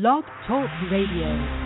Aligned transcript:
Blog 0.00 0.24
Talk 0.48 0.68
Radio. 0.90 1.63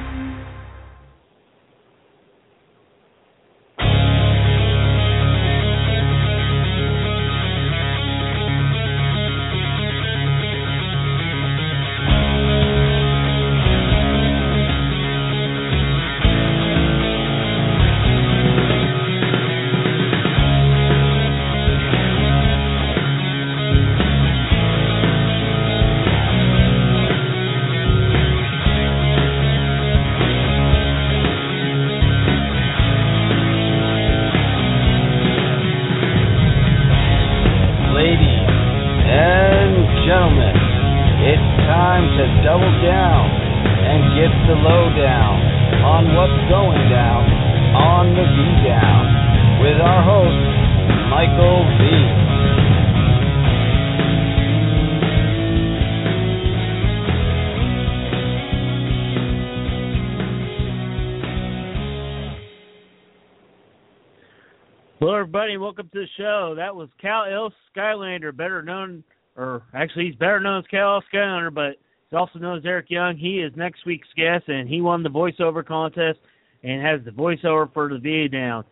Welcome 65.01 65.91
to 65.93 66.01
the 66.01 66.07
show. 66.17 66.55
That 66.57 66.75
was 66.75 66.89
Cal 67.01 67.25
L. 67.25 67.53
Skylander, 67.77 68.37
better 68.37 68.63
known, 68.63 69.05
or 69.37 69.63
actually 69.73 70.07
he's 70.07 70.17
better 70.17 70.41
known 70.41 70.59
as 70.59 70.65
Cal 70.71 70.97
L. 70.97 71.03
Skylander, 71.13 71.55
but 71.55 71.77
he's 72.11 72.17
also 72.19 72.39
known 72.39 72.59
as 72.59 72.65
Eric 72.67 72.87
Young. 72.89 73.17
He 73.17 73.39
is 73.39 73.53
next 73.55 73.87
week's 73.87 74.09
guest, 74.17 74.49
and 74.49 74.69
he 74.69 74.81
won 74.81 75.05
the 75.05 75.09
voiceover 75.09 75.65
contest 75.65 76.19
and 76.65 76.85
has 76.85 77.01
the 77.05 77.13
voiceover 77.13 77.73
for 77.73 77.89
the 77.89 77.99
V 77.99 78.27
down. 78.27 78.65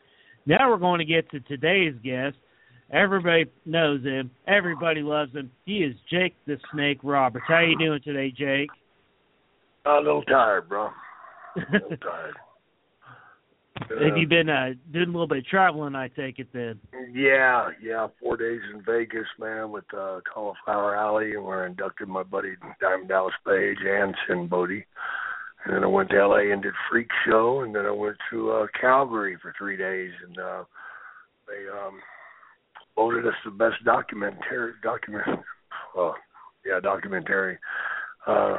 Now 0.46 0.68
we're 0.70 0.78
going 0.78 0.98
to 0.98 1.05
get 1.05 1.30
to 1.30 1.41
today's 1.41 1.94
guest. 2.02 2.36
Everybody 2.92 3.46
knows 3.64 4.02
him. 4.02 4.30
Everybody 4.48 5.02
loves 5.02 5.33
him. 5.33 5.50
He 5.64 5.78
is 5.78 5.94
Jake 6.11 6.34
the 6.46 6.58
Snake 6.72 6.98
Roberts. 7.02 7.44
How 7.46 7.61
you 7.61 7.78
doing 7.78 8.00
today, 8.02 8.33
Jake? 8.36 8.70
A 9.84 9.98
little 9.98 10.22
tired, 10.22 10.68
bro. 10.68 10.86
A 11.56 11.61
little 11.72 11.96
tired. 12.02 12.34
Have 13.89 14.17
you 14.17 14.27
been 14.27 14.48
uh, 14.48 14.70
doing 14.92 15.09
a 15.09 15.12
little 15.12 15.27
bit 15.27 15.39
of 15.39 15.47
traveling? 15.47 15.95
I 15.95 16.08
take 16.08 16.39
it 16.39 16.48
then. 16.52 16.80
Yeah, 17.13 17.69
yeah. 17.83 18.08
Four 18.20 18.36
days 18.36 18.61
in 18.73 18.83
Vegas, 18.85 19.27
man, 19.39 19.70
with 19.70 19.85
uh, 19.97 20.20
Cauliflower 20.33 20.97
Alley, 20.97 21.33
and 21.33 21.45
we're 21.45 21.67
inducted 21.67 22.08
my 22.08 22.23
buddy 22.23 22.55
Diamond 22.80 23.08
Dallas 23.08 23.35
Page 23.46 23.79
and 23.86 24.14
Sinn 24.27 24.48
Bodhi. 24.48 24.85
And 25.64 25.75
then 25.75 25.85
I 25.85 25.86
went 25.86 26.11
to 26.11 26.27
LA 26.27 26.52
and 26.52 26.63
did 26.63 26.75
Freak 26.91 27.08
Show, 27.27 27.61
and 27.61 27.75
then 27.75 27.86
I 27.86 27.91
went 27.91 28.17
to 28.30 28.51
uh, 28.52 28.67
Calgary 28.80 29.36
for 29.41 29.55
three 29.58 29.77
days, 29.77 30.13
and 30.27 30.39
uh, 30.39 30.64
they 31.48 31.69
um, 31.69 31.98
voted 32.95 33.27
us 33.27 33.35
the 33.45 33.51
best 33.51 33.85
documentary 33.85 34.73
document. 34.83 35.27
Uh, 35.98 36.13
yeah, 36.64 36.80
documentary. 36.80 37.58
Uh, 38.27 38.57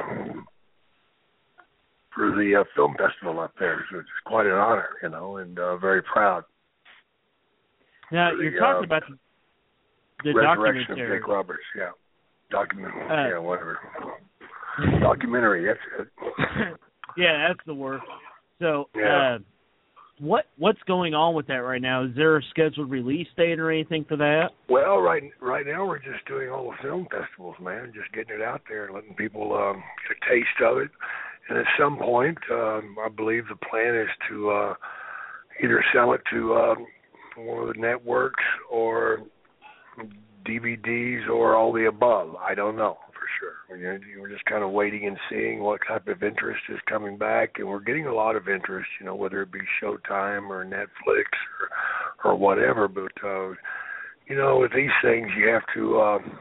for 2.18 2.32
the 2.32 2.60
uh, 2.60 2.64
film 2.74 2.96
festival 2.98 3.40
up 3.40 3.54
there. 3.58 3.84
So 3.90 4.00
it's 4.00 4.08
quite 4.26 4.46
an 4.46 4.52
honor, 4.52 4.88
you 5.02 5.08
know, 5.08 5.36
and 5.36 5.58
uh, 5.58 5.76
very 5.76 6.02
proud. 6.02 6.44
Now 8.10 8.30
the, 8.36 8.42
you're 8.42 8.58
talking 8.58 8.82
uh, 8.82 8.96
about 8.96 9.02
the, 9.08 9.16
the 10.24 10.34
resurrection 10.34 10.80
documentary. 10.88 11.16
of 11.16 11.22
Jake 11.22 11.28
Roberts, 11.28 11.62
yeah, 11.76 11.90
documentary, 12.50 13.02
uh, 13.02 13.28
yeah, 13.28 13.38
whatever, 13.38 13.78
documentary. 15.00 15.66
That's 15.66 15.78
it. 16.00 16.08
yeah, 17.16 17.46
that's 17.48 17.60
the 17.66 17.74
word. 17.74 18.00
So, 18.58 18.88
yeah. 18.96 19.36
uh, 19.36 19.38
what 20.18 20.46
what's 20.56 20.82
going 20.88 21.14
on 21.14 21.34
with 21.34 21.46
that 21.46 21.58
right 21.58 21.80
now? 21.80 22.04
Is 22.04 22.10
there 22.16 22.38
a 22.38 22.42
scheduled 22.50 22.90
release 22.90 23.28
date 23.36 23.60
or 23.60 23.70
anything 23.70 24.04
for 24.08 24.16
that? 24.16 24.48
Well, 24.68 24.98
right 24.98 25.22
right 25.40 25.66
now 25.66 25.86
we're 25.86 25.98
just 25.98 26.26
doing 26.26 26.50
all 26.50 26.70
the 26.70 26.82
film 26.82 27.06
festivals, 27.10 27.54
man. 27.62 27.92
Just 27.94 28.12
getting 28.12 28.40
it 28.40 28.42
out 28.42 28.62
there 28.68 28.86
and 28.86 28.94
letting 28.94 29.14
people 29.14 29.54
um, 29.54 29.84
get 30.08 30.16
a 30.16 30.34
taste 30.34 30.48
of 30.64 30.78
it 30.78 30.90
and 31.48 31.58
at 31.58 31.66
some 31.78 31.96
point, 31.96 32.38
um, 32.50 32.96
I 33.02 33.08
believe 33.08 33.44
the 33.48 33.56
plan 33.70 33.94
is 33.94 34.08
to 34.28 34.50
uh, 34.50 34.74
either 35.62 35.82
sell 35.94 36.12
it 36.12 36.20
to 36.30 36.54
uh, 36.54 36.74
one 37.38 37.68
of 37.68 37.74
the 37.74 37.80
networks 37.80 38.44
or 38.70 39.20
DVDs 40.46 41.28
or 41.28 41.56
all 41.56 41.72
the 41.72 41.86
above. 41.86 42.36
I 42.36 42.54
don't 42.54 42.76
know 42.76 42.98
for 43.12 43.26
sure. 43.40 44.18
We're 44.20 44.28
just 44.28 44.44
kind 44.44 44.62
of 44.62 44.72
waiting 44.72 45.06
and 45.06 45.16
seeing 45.30 45.60
what 45.60 45.80
type 45.88 46.06
of 46.08 46.22
interest 46.22 46.60
is 46.68 46.78
coming 46.88 47.16
back, 47.16 47.54
and 47.56 47.66
we're 47.66 47.80
getting 47.80 48.06
a 48.06 48.14
lot 48.14 48.36
of 48.36 48.48
interest. 48.48 48.88
You 49.00 49.06
know, 49.06 49.14
whether 49.14 49.42
it 49.42 49.52
be 49.52 49.60
Showtime 49.82 50.50
or 50.50 50.64
Netflix 50.66 51.24
or 52.24 52.30
or 52.30 52.36
whatever. 52.36 52.88
But 52.88 53.12
uh, 53.24 53.54
you 54.26 54.36
know, 54.36 54.58
with 54.58 54.72
these 54.74 54.90
things, 55.02 55.28
you 55.36 55.48
have 55.48 55.62
to 55.74 56.00
um, 56.00 56.38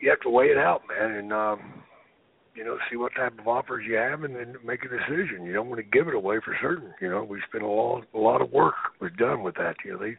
you 0.00 0.10
have 0.10 0.20
to 0.20 0.30
weigh 0.30 0.48
it 0.48 0.58
out, 0.58 0.82
man, 0.86 1.12
and. 1.12 1.32
Um, 1.32 1.83
you 2.54 2.64
know, 2.64 2.78
see 2.90 2.96
what 2.96 3.12
type 3.14 3.38
of 3.38 3.48
offers 3.48 3.84
you 3.86 3.96
have, 3.96 4.22
and 4.22 4.34
then 4.34 4.56
make 4.64 4.84
a 4.84 4.88
decision. 4.88 5.44
You 5.44 5.52
don't 5.52 5.68
want 5.68 5.78
to 5.78 5.98
give 5.98 6.08
it 6.08 6.14
away 6.14 6.36
for 6.44 6.56
certain. 6.60 6.94
You 7.00 7.10
know, 7.10 7.24
we 7.24 7.40
spent 7.48 7.64
a 7.64 7.68
lot, 7.68 8.04
a 8.14 8.18
lot 8.18 8.42
of 8.42 8.52
work 8.52 8.74
was 9.00 9.10
done 9.18 9.42
with 9.42 9.54
that. 9.56 9.76
You 9.84 9.92
know, 9.92 9.98
they 9.98 10.16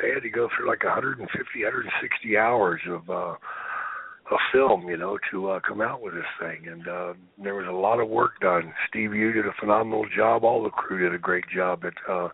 they 0.00 0.12
had 0.12 0.22
to 0.22 0.30
go 0.30 0.48
through 0.56 0.68
like 0.68 0.84
150, 0.84 1.28
160 1.28 2.36
hours 2.36 2.80
of 2.88 3.08
uh, 3.08 3.34
of 4.30 4.38
film, 4.52 4.88
you 4.88 4.96
know, 4.96 5.18
to 5.30 5.50
uh, 5.50 5.60
come 5.66 5.80
out 5.80 6.02
with 6.02 6.14
this 6.14 6.24
thing, 6.40 6.66
and 6.68 6.88
uh, 6.88 7.12
there 7.42 7.54
was 7.54 7.66
a 7.68 7.72
lot 7.72 8.00
of 8.00 8.08
work 8.08 8.40
done. 8.40 8.72
Steve 8.88 9.14
Yu 9.14 9.32
did 9.32 9.46
a 9.46 9.54
phenomenal 9.60 10.04
job. 10.14 10.42
All 10.44 10.64
the 10.64 10.70
crew 10.70 10.98
did 10.98 11.14
a 11.14 11.18
great 11.18 11.44
job 11.54 11.84
at. 11.84 11.94
uh 12.10 12.28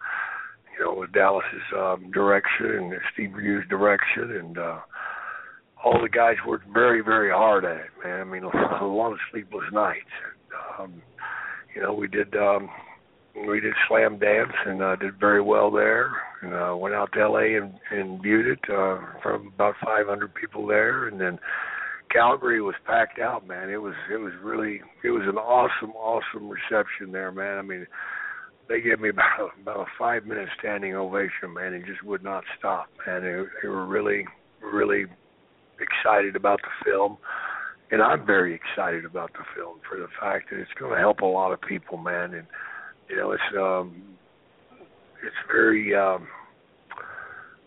you 0.78 0.84
know, 0.84 0.94
with 0.94 1.12
Dallas's 1.12 1.69
um, 1.76 2.10
direction 2.12 2.92
and 2.92 3.00
Steve 3.12 3.34
Yu's 3.40 3.64
direction, 3.69 4.32
and 4.32 4.56
uh, 4.56 4.78
all 5.84 6.00
the 6.00 6.09
guys 6.09 6.37
worked 6.47 6.69
very, 6.72 7.03
very 7.03 7.31
hard 7.31 7.65
at 7.65 7.76
it, 7.76 7.91
man. 8.04 8.20
I 8.20 8.25
mean, 8.25 8.44
a 8.81 8.84
lot 8.84 9.12
of 9.12 9.19
sleepless 9.31 9.65
nights. 9.72 10.00
Um, 10.78 11.03
you 11.75 11.82
know, 11.82 11.93
we 11.93 12.09
did 12.09 12.34
um, 12.37 12.69
we 13.48 13.60
did 13.60 13.75
Slamdance 13.88 14.53
and 14.66 14.82
uh, 14.82 14.97
did 14.97 15.19
very 15.19 15.41
well 15.41 15.70
there. 15.70 16.10
And 16.43 16.54
uh, 16.54 16.76
went 16.76 16.94
out 16.94 17.12
to 17.12 17.28
LA 17.28 17.56
and, 17.56 17.72
and 17.91 18.20
viewed 18.20 18.47
it 18.47 18.59
uh, 18.69 18.98
from 19.22 19.53
about 19.54 19.75
500 19.84 20.34
people 20.34 20.66
there, 20.66 21.06
and 21.06 21.20
then 21.20 21.38
Calgary 22.10 22.60
was 22.60 22.75
packed 22.84 23.20
out, 23.20 23.47
man. 23.47 23.70
It 23.70 23.81
was 23.81 23.94
it 24.12 24.16
was 24.16 24.32
really 24.43 24.81
it 25.05 25.11
was 25.11 25.23
an 25.26 25.38
awesome, 25.38 25.93
awesome 25.93 26.49
reception 26.49 27.12
there, 27.12 27.31
man. 27.31 27.58
I 27.58 27.62
mean, 27.62 27.87
they 28.69 28.81
gave 28.81 29.00
me 29.00 29.08
about 29.11 29.52
about 29.61 29.81
a 29.81 29.87
five 29.99 30.26
minute 30.26 30.49
standing 30.58 30.94
ovation, 30.94 31.55
man, 31.55 31.75
and 31.75 31.87
just 31.87 32.02
would 32.02 32.25
not 32.25 32.44
stop, 32.58 32.88
man. 33.06 33.23
They, 33.23 33.43
they 33.62 33.69
were 33.69 33.87
really, 33.87 34.26
really 34.61 35.06
excited 35.82 36.37
about 36.37 36.61
the 36.62 36.90
film, 36.90 37.19
and 37.90 38.00
I'm 38.00 38.25
very 38.25 38.55
excited 38.55 39.05
about 39.05 39.32
the 39.32 39.44
film 39.55 39.81
for 39.88 39.99
the 39.99 40.08
fact 40.20 40.50
that 40.50 40.58
it's 40.58 40.70
going 40.79 40.93
to 40.93 40.99
help 40.99 41.20
a 41.20 41.26
lot 41.26 41.52
of 41.52 41.61
people, 41.61 41.99
man. 41.99 42.34
And 42.34 42.46
you 43.08 43.17
know, 43.17 43.32
it's 43.32 43.43
um, 43.58 44.02
it's 45.23 45.37
very 45.50 45.94
um, 45.94 46.26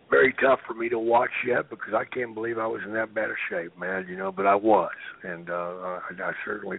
very 0.10 0.34
tough 0.42 0.60
for 0.68 0.74
me 0.74 0.90
to 0.90 1.00
watch 1.00 1.32
yet 1.48 1.70
because 1.70 1.94
I 1.94 2.06
can't 2.06 2.34
believe 2.34 2.58
I 2.58 2.68
was 2.68 2.82
in 2.86 2.94
that 2.94 3.14
bad 3.14 3.30
of 3.30 3.36
shape, 3.50 3.78
man. 3.78 4.08
You 4.10 4.18
know, 4.18 4.32
but 4.32 4.46
I 4.46 4.56
was, 4.56 4.92
and 5.24 5.50
uh, 5.50 5.54
I, 5.54 6.00
I 6.24 6.32
certainly 6.46 6.78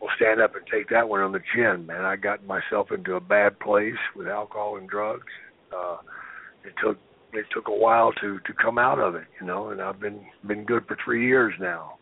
will 0.00 0.08
stand 0.16 0.40
up 0.40 0.54
and 0.54 0.64
take 0.72 0.88
that 0.90 1.08
one 1.08 1.20
on 1.20 1.32
the 1.32 1.40
chin, 1.54 1.86
man. 1.86 2.04
I 2.04 2.16
got 2.16 2.44
myself 2.46 2.88
into 2.90 3.14
a 3.14 3.20
bad 3.20 3.58
place 3.60 4.00
with 4.16 4.28
alcohol 4.28 4.76
and 4.76 4.88
drugs. 4.88 5.26
Uh, 5.76 5.98
it 6.64 6.74
took 6.82 6.98
it 7.32 7.46
took 7.52 7.68
a 7.68 7.74
while 7.74 8.12
to 8.20 8.38
to 8.40 8.52
come 8.52 8.78
out 8.78 8.98
of 8.98 9.14
it, 9.14 9.26
you 9.40 9.46
know, 9.46 9.70
and 9.70 9.80
I've 9.80 10.00
been 10.00 10.20
been 10.46 10.64
good 10.64 10.86
for 10.86 10.96
three 11.04 11.26
years 11.26 11.54
now, 11.60 11.94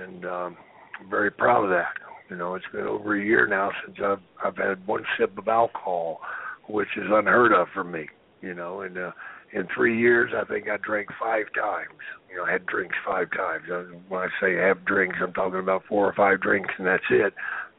and 0.00 0.24
um, 0.24 0.56
I'm 1.00 1.10
very 1.10 1.30
proud 1.30 1.64
of 1.64 1.70
that. 1.70 1.94
You 2.30 2.36
know, 2.36 2.54
it's 2.54 2.64
been 2.72 2.86
over 2.86 3.16
a 3.20 3.24
year 3.24 3.46
now 3.46 3.70
since 3.84 3.98
I've 4.02 4.20
I've 4.44 4.56
had 4.56 4.86
one 4.86 5.04
sip 5.18 5.36
of 5.38 5.48
alcohol, 5.48 6.20
which 6.68 6.88
is 6.96 7.06
unheard 7.08 7.52
of 7.52 7.68
for 7.74 7.84
me. 7.84 8.08
You 8.42 8.54
know, 8.54 8.80
and 8.82 8.98
uh, 8.98 9.10
in 9.52 9.66
three 9.74 9.98
years, 9.98 10.32
I 10.36 10.44
think 10.44 10.68
I 10.68 10.76
drank 10.78 11.08
five 11.20 11.46
times. 11.54 11.98
You 12.30 12.36
know, 12.38 12.46
had 12.46 12.66
drinks 12.66 12.96
five 13.06 13.30
times. 13.30 13.64
Uh, 13.72 13.96
when 14.08 14.20
I 14.20 14.28
say 14.40 14.56
have 14.56 14.84
drinks, 14.84 15.16
I'm 15.22 15.32
talking 15.32 15.60
about 15.60 15.82
four 15.88 16.06
or 16.06 16.14
five 16.14 16.40
drinks, 16.40 16.70
and 16.78 16.86
that's 16.86 17.02
it. 17.10 17.32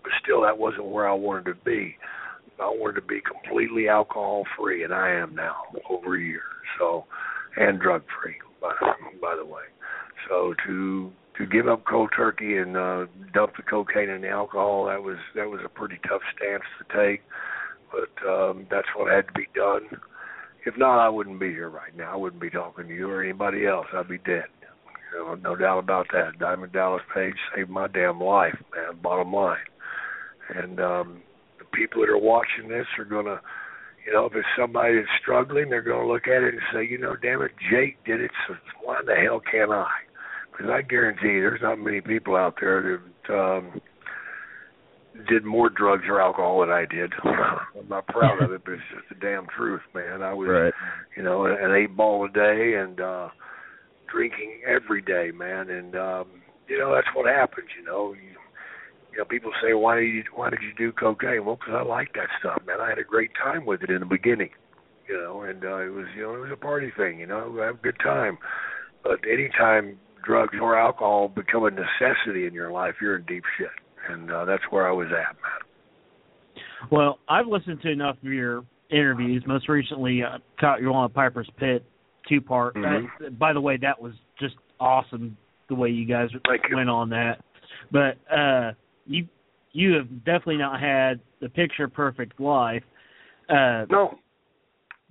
But 0.03 0.11
still, 0.23 0.41
that 0.43 0.57
wasn't 0.57 0.85
where 0.85 1.07
I 1.07 1.13
wanted 1.13 1.45
to 1.45 1.55
be. 1.65 1.95
I 2.59 2.69
wanted 2.69 3.01
to 3.01 3.07
be 3.07 3.21
completely 3.21 3.87
alcohol 3.87 4.43
free, 4.57 4.83
and 4.83 4.93
I 4.93 5.11
am 5.11 5.35
now 5.35 5.57
over 5.89 6.15
a 6.15 6.21
year. 6.21 6.41
So, 6.79 7.05
and 7.55 7.79
drug 7.79 8.03
free, 8.21 8.35
by, 8.61 8.73
by 9.21 9.35
the 9.35 9.45
way. 9.45 9.63
So 10.27 10.53
to 10.65 11.11
to 11.37 11.45
give 11.45 11.67
up 11.67 11.85
cold 11.85 12.09
turkey 12.15 12.57
and 12.57 12.75
uh, 12.75 13.05
dump 13.33 13.55
the 13.57 13.63
cocaine 13.63 14.09
and 14.09 14.23
the 14.23 14.29
alcohol, 14.29 14.85
that 14.85 15.01
was 15.01 15.17
that 15.35 15.47
was 15.47 15.61
a 15.63 15.69
pretty 15.69 15.99
tough 16.07 16.21
stance 16.35 16.63
to 16.79 16.97
take. 16.97 17.21
But 17.91 18.27
um, 18.27 18.67
that's 18.69 18.87
what 18.95 19.13
had 19.13 19.27
to 19.27 19.33
be 19.33 19.47
done. 19.55 19.99
If 20.65 20.77
not, 20.77 20.99
I 20.99 21.07
wouldn't 21.07 21.39
be 21.39 21.49
here 21.49 21.69
right 21.69 21.95
now. 21.95 22.11
I 22.11 22.17
wouldn't 22.17 22.41
be 22.41 22.49
talking 22.49 22.87
to 22.87 22.93
you 22.93 23.09
or 23.09 23.23
anybody 23.23 23.65
else. 23.65 23.85
I'd 23.93 24.09
be 24.09 24.17
dead. 24.17 24.45
You 25.13 25.23
know, 25.23 25.35
no 25.35 25.55
doubt 25.55 25.79
about 25.79 26.07
that. 26.11 26.37
Diamond 26.39 26.73
Dallas 26.73 27.01
Page 27.13 27.35
saved 27.55 27.69
my 27.69 27.87
damn 27.87 28.19
life, 28.19 28.57
man. 28.75 28.99
Bottom 29.01 29.31
line. 29.31 29.57
And 30.53 30.79
um, 30.81 31.21
the 31.59 31.65
people 31.73 32.01
that 32.01 32.09
are 32.09 32.17
watching 32.17 32.67
this 32.67 32.85
are 32.97 33.05
gonna, 33.05 33.39
you 34.07 34.13
know, 34.13 34.25
if 34.25 34.33
it's 34.35 34.47
somebody 34.57 34.95
that's 34.95 35.21
struggling, 35.21 35.69
they're 35.69 35.81
gonna 35.81 36.07
look 36.07 36.27
at 36.27 36.41
it 36.41 36.53
and 36.53 36.63
say, 36.73 36.87
you 36.89 36.97
know, 36.97 37.15
damn 37.21 37.41
it, 37.41 37.51
Jake 37.69 37.97
did 38.05 38.21
it, 38.21 38.31
so 38.47 38.55
why 38.81 39.01
the 39.05 39.15
hell 39.15 39.41
can't 39.41 39.71
I? 39.71 39.89
Because 40.49 40.71
I 40.71 40.81
guarantee 40.81 41.27
you, 41.27 41.41
there's 41.41 41.61
not 41.61 41.77
many 41.77 41.99
people 41.99 42.37
out 42.37 42.55
there 42.61 43.01
that 43.27 43.33
um, 43.33 43.81
did 45.27 45.43
more 45.43 45.69
drugs 45.69 46.05
or 46.07 46.21
alcohol 46.21 46.61
than 46.61 46.69
I 46.69 46.85
did. 46.85 47.11
I'm 47.23 47.89
not 47.89 48.07
proud 48.07 48.41
of 48.41 48.53
it, 48.53 48.61
but 48.63 48.75
it's 48.75 48.83
just 48.95 49.09
the 49.09 49.15
damn 49.15 49.45
truth, 49.57 49.81
man. 49.93 50.21
I 50.21 50.33
was, 50.33 50.47
right. 50.49 50.73
you 51.17 51.21
know, 51.21 51.45
an 51.45 51.75
eight 51.75 51.95
ball 51.95 52.25
a 52.25 52.29
day 52.29 52.75
and 52.79 53.01
uh 53.01 53.29
drinking 54.09 54.61
every 54.65 55.01
day, 55.01 55.31
man. 55.35 55.69
And 55.69 55.95
um, 55.95 56.27
you 56.69 56.79
know, 56.79 56.95
that's 56.95 57.13
what 57.13 57.27
happens. 57.27 57.67
You 57.77 57.85
know, 57.85 58.13
you, 58.13 58.37
you 59.17 59.23
know, 59.23 59.25
people 59.25 59.51
say, 59.63 59.73
why 59.73 59.95
did 59.95 60.13
you 60.13 60.23
why 60.35 60.51
did 60.51 60.59
you 60.61 60.73
do 60.77 60.91
cocaine? 60.91 61.43
Well, 61.43 61.55
because 61.55 61.73
I 61.75 61.81
like 61.81 62.13
that 62.13 62.29
stuff, 62.39 62.61
man. 62.67 62.77
I 62.79 62.89
had 62.89 62.99
a 62.99 63.03
great 63.03 63.31
time 63.43 63.65
with 63.65 63.81
it 63.81 63.89
in 63.89 64.01
the 64.01 64.05
beginning, 64.05 64.51
you 65.09 65.17
know, 65.17 65.41
and 65.41 65.65
uh, 65.65 65.79
it 65.79 65.89
was 65.89 66.05
you 66.15 66.21
know 66.21 66.35
it 66.35 66.39
was 66.39 66.51
a 66.53 66.57
party 66.57 66.91
thing, 66.95 67.19
you 67.19 67.25
know, 67.25 67.57
have 67.59 67.75
a 67.75 67.81
good 67.81 67.97
time. 68.03 68.37
But 69.03 69.19
anytime 69.27 69.97
drugs 70.23 70.55
or 70.61 70.77
alcohol 70.77 71.29
become 71.29 71.65
a 71.65 71.71
necessity 71.71 72.45
in 72.45 72.53
your 72.53 72.71
life, 72.71 72.95
you're 73.01 73.15
in 73.15 73.25
deep 73.25 73.43
shit 73.57 73.69
and 74.09 74.31
uh, 74.31 74.45
that's 74.45 74.63
where 74.69 74.87
I 74.87 74.91
was 74.91 75.07
at, 75.07 75.35
man. 75.35 76.61
Well, 76.91 77.19
I've 77.27 77.47
listened 77.47 77.81
to 77.81 77.91
enough 77.91 78.17
of 78.23 78.31
your 78.31 78.63
interviews. 78.91 79.43
Most 79.47 79.67
recently, 79.67 80.21
uh, 80.23 80.37
caught 80.59 80.81
you 80.81 80.93
on 80.93 81.09
Piper's 81.11 81.49
Pit 81.57 81.83
two 82.29 82.41
part. 82.41 82.75
Mm-hmm. 82.75 83.23
That, 83.23 83.39
by 83.39 83.53
the 83.53 83.61
way, 83.61 83.77
that 83.81 84.01
was 84.01 84.13
just 84.39 84.55
awesome 84.79 85.37
the 85.69 85.75
way 85.75 85.89
you 85.89 86.05
guys 86.05 86.29
Thank 86.47 86.63
went 86.73 86.87
you. 86.87 86.93
on 86.93 87.09
that. 87.09 87.43
But 87.91 88.17
uh 88.31 88.71
you 89.07 89.27
you 89.71 89.93
have 89.93 90.07
definitely 90.25 90.57
not 90.57 90.79
had 90.79 91.19
the 91.41 91.49
picture 91.49 91.87
perfect 91.87 92.39
life. 92.39 92.83
Uh 93.49 93.85
No, 93.89 94.17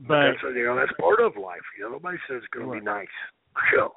but 0.00 0.32
that's 0.32 0.54
you 0.54 0.64
know 0.64 0.76
that's 0.76 0.92
part 1.00 1.20
of 1.20 1.36
life. 1.36 1.60
You 1.78 1.84
know, 1.84 1.92
nobody 1.92 2.18
says 2.28 2.38
it's 2.38 2.46
going 2.52 2.66
to 2.66 2.72
be 2.72 2.84
nice. 2.84 3.06
So, 3.74 3.94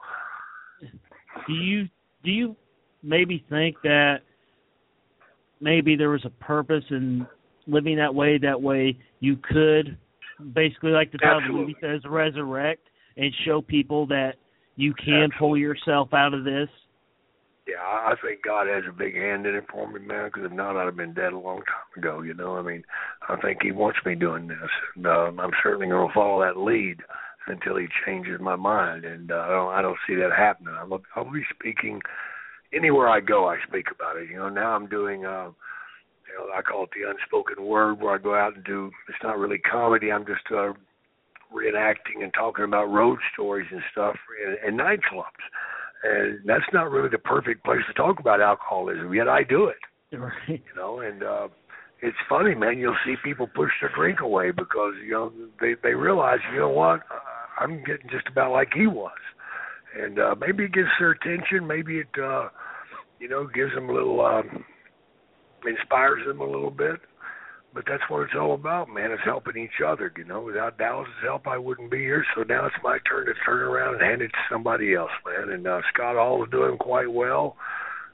do 1.46 1.54
you 1.54 1.90
do 2.24 2.32
you 2.32 2.56
maybe 3.04 3.44
think 3.50 3.76
that 3.84 4.20
maybe 5.60 5.98
there 5.98 6.12
was 6.12 6.24
a 6.24 6.30
purpose 6.30 6.86
in 6.92 7.28
living 7.68 7.98
that 7.98 8.16
way 8.16 8.38
that 8.38 8.62
way 8.62 8.98
you 9.20 9.36
could 9.36 9.98
basically 10.54 10.92
like 10.92 11.12
the 11.12 11.18
title 11.18 11.40
of 11.40 11.44
the 11.44 11.50
movie 11.50 11.76
says 11.82 12.00
resurrect 12.06 12.88
and 13.18 13.34
show 13.46 13.62
people 13.62 14.08
that 14.08 14.36
you 14.78 14.94
can 14.94 15.30
pull 15.38 15.58
yourself 15.58 16.14
out 16.14 16.34
of 16.34 16.46
this 16.46 16.70
yeah, 17.70 17.82
I 17.82 18.14
think 18.24 18.44
God 18.44 18.68
has 18.68 18.84
a 18.88 18.94
big 18.94 19.16
hand 19.16 19.46
in 19.46 19.56
it 19.56 19.66
for 19.72 19.88
me, 19.92 20.00
man. 20.00 20.28
Because 20.28 20.46
if 20.46 20.52
not, 20.52 20.78
I'd 20.78 20.86
have 20.86 20.98
been 20.98 21.14
dead 21.14 21.34
a 21.34 21.40
long 21.40 21.58
time 21.60 21.98
ago. 21.98 22.22
You 22.22 22.34
know, 22.34 22.58
I 22.58 22.62
mean, 22.62 22.84
I 23.28 23.36
think 23.38 23.60
He 23.62 23.72
wants 23.72 24.00
me 24.06 24.16
doing 24.16 24.48
this, 24.48 24.70
and 24.96 25.06
um, 25.06 25.40
I'm 25.40 25.52
certainly 25.62 25.88
going 25.88 26.08
to 26.08 26.14
follow 26.14 26.42
that 26.42 26.60
lead 26.60 26.98
until 27.48 27.78
He 27.78 27.88
changes 28.06 28.40
my 28.40 28.56
mind. 28.56 29.06
And 29.06 29.32
uh, 29.32 29.36
I 29.36 29.50
don't, 29.50 29.74
I 29.74 29.82
don't 29.82 29.98
see 30.08 30.16
that 30.16 30.32
happening. 30.36 30.74
I'll, 30.78 31.02
I'll 31.16 31.32
be 31.32 31.44
speaking 31.54 32.02
anywhere 32.74 33.10
I 33.10 33.20
go. 33.20 33.48
I 33.48 33.58
speak 33.68 33.86
about 33.94 34.18
it. 34.18 34.30
You 34.30 34.38
know, 34.38 34.50
now 34.50 34.72
I'm 34.72 34.88
doing. 34.88 35.26
Uh, 35.26 35.50
you 36.30 36.36
know, 36.38 36.54
I 36.56 36.62
call 36.62 36.84
it 36.84 36.92
the 36.94 37.10
unspoken 37.10 37.66
word, 37.66 38.02
where 38.02 38.14
I 38.14 38.20
go 38.20 38.36
out 38.36 38.56
and 38.56 38.64
do. 38.64 38.92
It's 39.08 39.24
not 39.24 39.40
really 39.40 39.58
comedy. 39.58 40.12
I'm 40.12 40.28
just 40.28 40.46
uh, 40.52 40.74
reenacting 41.52 42.24
and 42.24 42.32
talking 42.34 42.66
about 42.66 42.86
road 42.86 43.18
stories 43.34 43.68
and 43.72 43.82
stuff 43.92 44.16
in, 44.46 44.70
in 44.70 44.78
nightclubs 44.78 45.42
and 46.04 46.40
that's 46.46 46.66
not 46.74 46.92
really 46.92 47.10
the 47.10 47.18
perfect 47.18 47.64
place 47.64 47.82
to 47.88 47.94
talk 47.94 48.20
about 48.20 48.42
alcoholism. 48.42 49.14
Yet 49.14 49.28
I 49.28 49.44
do 49.44 49.66
it, 49.66 49.78
right 50.18 50.34
you 50.48 50.76
know. 50.76 51.02
And 51.02 51.24
uh, 51.24 51.48
it's 52.02 52.18
funny, 52.28 52.56
man. 52.56 52.78
You'll 52.78 52.96
see 53.06 53.16
people 53.24 53.48
push 53.48 53.72
their 53.82 53.92
drink 53.96 54.22
away 54.22 54.52
because 54.52 54.94
you 55.04 55.12
know 55.12 55.32
they 55.60 55.76
they 55.84 55.94
realize, 55.94 56.40
you 56.54 56.60
know 56.60 56.70
what, 56.70 57.02
I'm 57.60 57.84
getting 57.84 58.10
just 58.10 58.28
about 58.28 58.52
like 58.52 58.70
he 58.74 58.88
was, 58.88 59.18
and 59.98 60.20
uh, 60.20 60.36
maybe 60.40 60.66
it 60.66 60.74
gets 60.74 60.88
their 61.00 61.12
attention. 61.12 61.68
Maybe 61.68 62.00
it, 62.00 62.08
uh, 62.22 62.50
you 63.20 63.28
know, 63.28 63.48
gives 63.48 63.74
them 63.74 63.90
a 63.90 63.94
little, 63.94 64.26
um, 64.26 64.64
inspires 65.68 66.26
them 66.26 66.40
a 66.40 66.46
little 66.46 66.72
bit. 66.72 67.02
But 67.74 67.84
that's 67.88 68.04
what 68.10 68.24
it's 68.24 68.34
all 68.36 68.56
about, 68.56 68.90
man. 68.90 69.12
It's 69.12 69.22
helping 69.24 69.56
each 69.58 69.82
other, 69.86 70.12
you 70.18 70.24
know. 70.24 70.42
Without 70.42 70.80
Dallas's 70.80 71.14
help, 71.24 71.48
I 71.48 71.58
wouldn't 71.58 71.92
be 71.92 72.00
here. 72.00 72.26
So 72.36 72.42
now 72.42 72.66
it's 72.66 72.76
my 72.84 72.98
turn 73.08 73.28
to 73.28 73.34
turn 73.46 73.62
around 73.62 73.96
and 73.96 74.04
hand 74.04 74.22
it 74.24 74.30
to 74.30 74.38
somebody 74.52 74.96
else, 74.96 75.12
man. 75.26 75.54
And 75.54 75.68
uh, 75.68 75.82
Scott 75.94 76.16
Hall 76.16 76.44
is 76.44 76.50
doing 76.50 76.78
quite 76.78 77.12
well, 77.12 77.58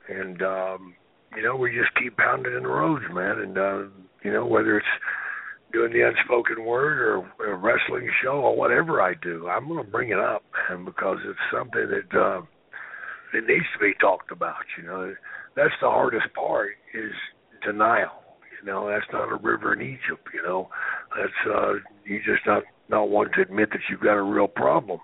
and 0.10 0.42
um, 0.42 0.96
you 1.38 1.42
know 1.42 1.56
we 1.56 1.72
just 1.72 1.96
keep 1.96 2.18
pounding 2.18 2.54
in 2.54 2.64
the 2.64 2.70
roads, 2.70 3.06
man. 3.14 3.40
And 3.40 3.58
uh, 3.58 3.84
you 4.24 4.34
know 4.34 4.46
whether 4.46 4.78
it's 4.78 4.88
doing 5.72 5.94
the 5.94 6.02
unspoken 6.02 6.66
word 6.66 7.00
or 7.00 7.54
a 7.54 7.56
wrestling 7.56 8.10
show 8.22 8.42
or 8.42 8.58
whatever 8.58 9.02
I 9.02 9.14
do, 9.22 9.48
I'm 9.48 9.70
going 9.70 9.84
to 9.84 9.90
bring 9.90 10.10
it 10.10 10.20
up, 10.20 10.44
man, 10.70 10.84
because 10.84 11.18
it's 11.26 11.40
something 11.52 11.88
that 11.90 12.20
uh, 12.20 12.42
it 13.34 13.46
needs 13.48 13.66
to 13.74 13.80
be 13.80 13.94
talked 14.02 14.32
about. 14.32 14.64
You 14.78 14.86
know, 14.86 15.16
that's 15.56 15.74
the 15.82 15.88
hardest 15.88 16.28
part 16.34 16.72
is 16.94 17.14
denial 17.66 18.25
you 18.66 18.72
know, 18.72 18.90
that's 18.90 19.06
not 19.14 19.32
a 19.32 19.36
river 19.36 19.74
in 19.74 19.82
Egypt. 19.82 20.28
You 20.34 20.42
know, 20.42 20.70
that's 21.16 21.56
uh, 21.56 21.74
you 22.04 22.18
just 22.26 22.46
not 22.48 22.64
not 22.90 23.10
want 23.10 23.34
to 23.34 23.42
admit 23.42 23.70
that 23.72 23.82
you've 23.90 24.02
got 24.02 24.18
a 24.18 24.24
real 24.24 24.48
problem. 24.48 25.00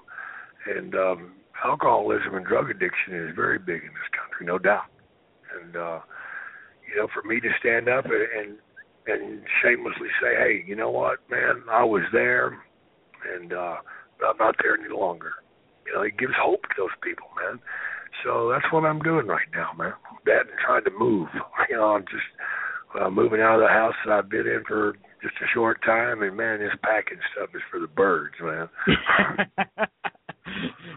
And 0.66 0.96
um, 0.96 1.34
alcoholism 1.64 2.34
and 2.34 2.46
drug 2.46 2.72
addiction 2.72 3.14
is 3.14 3.36
very 3.36 3.60
big 3.60 3.84
in 3.84 3.90
this 3.94 4.10
country, 4.18 4.48
no 4.48 4.58
doubt. 4.58 4.90
And 5.62 5.76
uh, 5.76 6.00
you 6.90 6.98
know, 6.98 7.08
for 7.14 7.28
me 7.28 7.40
to 7.40 7.50
stand 7.60 7.88
up 7.88 8.06
and, 8.06 8.14
and 8.16 8.58
and 9.06 9.42
shamelessly 9.62 10.10
say, 10.22 10.34
hey, 10.38 10.64
you 10.66 10.76
know 10.76 10.90
what, 10.90 11.20
man, 11.30 11.62
I 11.70 11.84
was 11.84 12.04
there, 12.12 12.60
and 13.36 13.54
uh, 13.54 13.78
I'm 14.28 14.38
not 14.40 14.56
there 14.62 14.76
any 14.78 14.94
longer. 14.94 15.34
You 15.86 15.94
know, 15.94 16.02
it 16.02 16.18
gives 16.18 16.34
hope 16.40 16.64
to 16.64 16.76
those 16.78 16.98
people, 17.04 17.28
man. 17.38 17.60
So 18.24 18.50
that's 18.50 18.72
what 18.72 18.86
I'm 18.86 19.00
doing 19.00 19.28
right 19.28 19.48
now, 19.54 19.72
man. 19.78 19.94
That 20.26 20.50
and 20.50 20.60
trying 20.66 20.84
to 20.86 20.92
move. 20.98 21.28
You 21.70 21.78
know, 21.78 21.96
I'm 21.96 22.04
just 22.04 22.28
uh, 23.00 23.10
moving 23.10 23.42
out 23.42 23.56
of 23.56 23.62
the 23.62 23.68
house 23.68 23.94
that 24.06 24.12
I've 24.14 24.30
been 24.30 24.48
in 24.48 24.64
for 24.68 24.94
just 25.22 25.36
a 25.42 25.48
short 25.54 25.82
time, 25.86 26.24
and 26.24 26.36
man, 26.36 26.60
this 26.60 26.72
packing 26.84 27.20
stuff 27.36 27.50
is 27.54 27.62
for 27.70 27.80
the 27.80 27.88
birds, 27.88 28.34
man. 28.42 28.68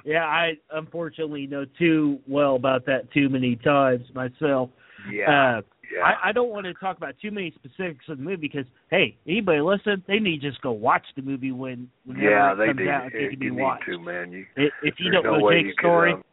yeah, 0.04 0.24
I 0.24 0.54
unfortunately 0.72 1.46
know 1.46 1.64
too 1.78 2.18
well 2.26 2.56
about 2.56 2.86
that 2.86 3.10
too 3.12 3.28
many 3.28 3.56
times 3.56 4.04
myself. 4.14 4.70
Yeah. 5.12 5.58
Uh, 5.58 5.60
yeah. 5.94 6.02
I, 6.02 6.30
I 6.30 6.32
don't 6.32 6.48
want 6.48 6.64
to 6.64 6.72
talk 6.74 6.96
about 6.96 7.14
too 7.20 7.30
many 7.30 7.52
specifics 7.54 8.06
of 8.08 8.16
the 8.16 8.24
movie 8.24 8.48
because 8.48 8.64
hey, 8.90 9.16
anybody 9.28 9.60
listen, 9.60 10.02
they 10.08 10.18
need 10.18 10.40
to 10.40 10.48
just 10.50 10.62
go 10.62 10.72
watch 10.72 11.04
the 11.14 11.22
movie 11.22 11.52
when 11.52 11.88
whenever 12.06 12.30
yeah, 12.30 12.52
it 12.52 12.56
they 12.56 12.66
comes 12.66 12.78
need, 12.80 12.88
out. 12.88 13.12
you, 13.12 13.20
It 13.20 13.30
can 13.30 13.38
be 13.38 13.50
need 13.50 13.60
watched. 13.62 13.84
to, 13.86 13.98
man. 13.98 14.32
You, 14.32 14.46
I- 14.56 14.68
if 14.82 14.94
you 14.98 15.10
don't 15.10 15.24
no 15.24 15.36
know 15.38 15.50
Jake's 15.50 15.66
you 15.68 15.74
can, 15.78 15.82
story, 15.84 16.12
um, 16.14 16.24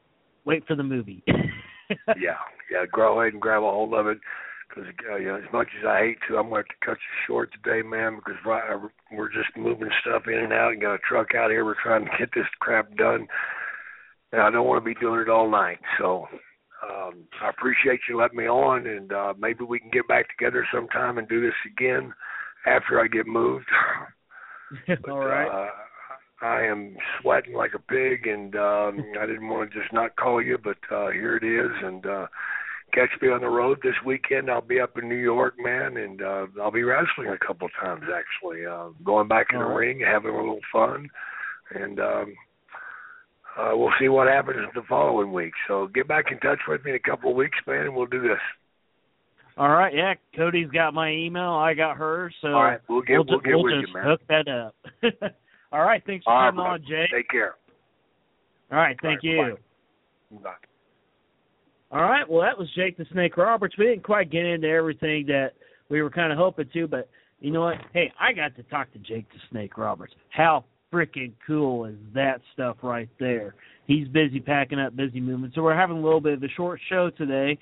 wait 0.45 0.65
for 0.65 0.75
the 0.75 0.83
movie. 0.83 1.21
yeah, 1.27 2.37
yeah, 2.71 2.85
go 2.95 3.19
ahead 3.19 3.33
and 3.33 3.41
grab 3.41 3.61
a 3.61 3.69
hold 3.69 3.93
of 3.93 4.07
it. 4.07 4.17
Because 4.73 4.91
uh, 5.11 5.15
you 5.17 5.27
know, 5.27 5.35
as 5.35 5.53
much 5.53 5.67
as 5.79 5.85
I 5.85 5.99
hate 5.99 6.17
to, 6.27 6.37
I'm 6.37 6.49
going 6.49 6.63
to 6.63 6.69
have 6.69 6.79
to 6.79 6.85
cut 6.85 6.97
you 6.97 7.27
short 7.27 7.51
today, 7.51 7.87
man. 7.87 8.15
Because 8.15 8.39
right, 8.45 8.73
uh, 8.73 8.87
we're 9.11 9.31
just 9.31 9.55
moving 9.57 9.89
stuff 10.01 10.23
in 10.27 10.39
and 10.39 10.53
out, 10.53 10.71
and 10.71 10.81
got 10.81 10.95
a 10.95 10.99
truck 10.99 11.35
out 11.35 11.51
here. 11.51 11.65
We're 11.65 11.81
trying 11.81 12.05
to 12.05 12.11
get 12.17 12.29
this 12.33 12.47
crap 12.59 12.95
done, 12.95 13.27
and 14.31 14.41
I 14.41 14.49
don't 14.49 14.67
want 14.67 14.83
to 14.83 14.85
be 14.85 14.99
doing 14.99 15.19
it 15.19 15.29
all 15.29 15.49
night. 15.49 15.79
So 15.97 16.27
um, 16.83 17.25
I 17.41 17.49
appreciate 17.49 17.99
you 18.07 18.17
letting 18.17 18.37
me 18.37 18.47
on, 18.47 18.87
and 18.87 19.11
uh, 19.11 19.33
maybe 19.37 19.63
we 19.63 19.79
can 19.79 19.91
get 19.91 20.07
back 20.07 20.25
together 20.29 20.65
sometime 20.73 21.17
and 21.17 21.27
do 21.27 21.41
this 21.41 21.53
again 21.65 22.13
after 22.65 22.99
I 22.99 23.07
get 23.07 23.27
moved. 23.27 23.65
But, 24.87 25.09
All 25.09 25.19
right. 25.19 25.49
Uh, 25.49 26.45
I 26.45 26.61
am 26.63 26.95
sweating 27.19 27.53
like 27.53 27.73
a 27.75 27.79
pig, 27.79 28.25
and 28.25 28.55
um, 28.55 29.03
I 29.19 29.25
didn't 29.25 29.47
want 29.47 29.69
to 29.69 29.79
just 29.79 29.93
not 29.93 30.15
call 30.15 30.41
you, 30.41 30.57
but 30.57 30.77
uh, 30.89 31.09
here 31.09 31.35
it 31.35 31.43
is. 31.43 31.71
And 31.83 32.05
uh, 32.05 32.27
catch 32.93 33.09
me 33.21 33.29
on 33.29 33.41
the 33.41 33.47
road 33.49 33.79
this 33.83 33.95
weekend. 34.05 34.49
I'll 34.49 34.61
be 34.61 34.79
up 34.79 34.97
in 34.97 35.07
New 35.09 35.15
York, 35.15 35.55
man, 35.57 35.97
and 35.97 36.21
uh, 36.21 36.47
I'll 36.61 36.71
be 36.71 36.83
wrestling 36.83 37.29
a 37.29 37.45
couple 37.45 37.67
of 37.67 37.73
times 37.81 38.03
actually. 38.13 38.65
Uh, 38.65 38.89
going 39.03 39.27
back 39.27 39.47
in 39.51 39.59
the 39.59 39.65
All 39.65 39.71
right. 39.71 39.77
ring, 39.77 39.99
having 40.05 40.31
a 40.31 40.37
little 40.37 40.59
fun, 40.71 41.09
and 41.73 41.99
um, 41.99 42.33
uh, 43.57 43.71
we'll 43.73 43.93
see 43.99 44.07
what 44.07 44.27
happens 44.27 44.57
the 44.75 44.81
following 44.87 45.31
week. 45.33 45.53
So 45.67 45.87
get 45.87 46.07
back 46.07 46.25
in 46.31 46.39
touch 46.39 46.59
with 46.67 46.83
me 46.85 46.91
in 46.91 46.97
a 46.97 46.99
couple 46.99 47.29
of 47.31 47.35
weeks, 47.35 47.57
man, 47.67 47.85
and 47.85 47.95
we'll 47.95 48.05
do 48.05 48.21
this. 48.21 48.39
All 49.57 49.69
right, 49.69 49.93
yeah. 49.93 50.13
Cody's 50.35 50.69
got 50.69 50.93
my 50.93 51.11
email. 51.11 51.51
I 51.51 51.73
got 51.73 51.97
hers. 51.97 52.33
So 52.41 52.47
All 52.49 52.63
right, 52.63 52.79
we'll 52.87 53.01
get 53.01 53.15
we'll, 53.15 53.25
we'll 53.27 53.39
get 53.39 53.53
we'll 53.55 53.63
with 53.63 53.73
just 53.81 53.87
you, 53.89 53.93
man. 53.93 54.05
hook 54.07 54.21
that 54.29 54.47
up. 54.47 54.75
All 55.71 55.81
right, 55.83 56.01
thanks 56.05 56.23
for 56.23 56.31
All 56.31 56.39
right, 56.43 56.49
coming 56.49 56.65
on, 56.65 56.79
brother. 56.81 56.83
Jake. 56.87 57.11
Take 57.13 57.29
care. 57.29 57.55
All 58.71 58.77
right, 58.77 58.97
thank 59.01 59.21
All 59.23 59.43
right, 59.43 59.53
you. 59.53 59.57
bye-bye. 60.31 60.43
Bye. 60.51 60.67
All 61.91 62.01
right, 62.01 62.27
well, 62.29 62.41
that 62.41 62.57
was 62.57 62.69
Jake 62.73 62.97
the 62.97 63.05
Snake 63.11 63.35
Roberts. 63.35 63.77
We 63.77 63.85
didn't 63.85 64.03
quite 64.03 64.31
get 64.31 64.45
into 64.45 64.67
everything 64.67 65.25
that 65.27 65.51
we 65.89 66.01
were 66.01 66.09
kind 66.09 66.31
of 66.31 66.37
hoping 66.37 66.69
to, 66.71 66.87
but 66.87 67.09
you 67.41 67.51
know 67.51 67.61
what? 67.61 67.75
Hey, 67.91 68.13
I 68.17 68.31
got 68.31 68.55
to 68.55 68.63
talk 68.63 68.93
to 68.93 68.99
Jake 68.99 69.27
the 69.29 69.39
Snake 69.49 69.77
Roberts. 69.77 70.13
How 70.29 70.63
freaking 70.93 71.33
cool 71.45 71.85
is 71.85 71.95
that 72.13 72.39
stuff 72.53 72.77
right 72.81 73.09
there? 73.19 73.55
He's 73.87 74.07
busy 74.07 74.39
packing 74.39 74.79
up, 74.79 74.95
busy 74.95 75.19
moving. 75.19 75.51
So 75.53 75.63
we're 75.63 75.75
having 75.75 75.97
a 75.97 76.01
little 76.01 76.21
bit 76.21 76.33
of 76.33 76.43
a 76.43 76.47
short 76.55 76.79
show 76.87 77.09
today. 77.09 77.57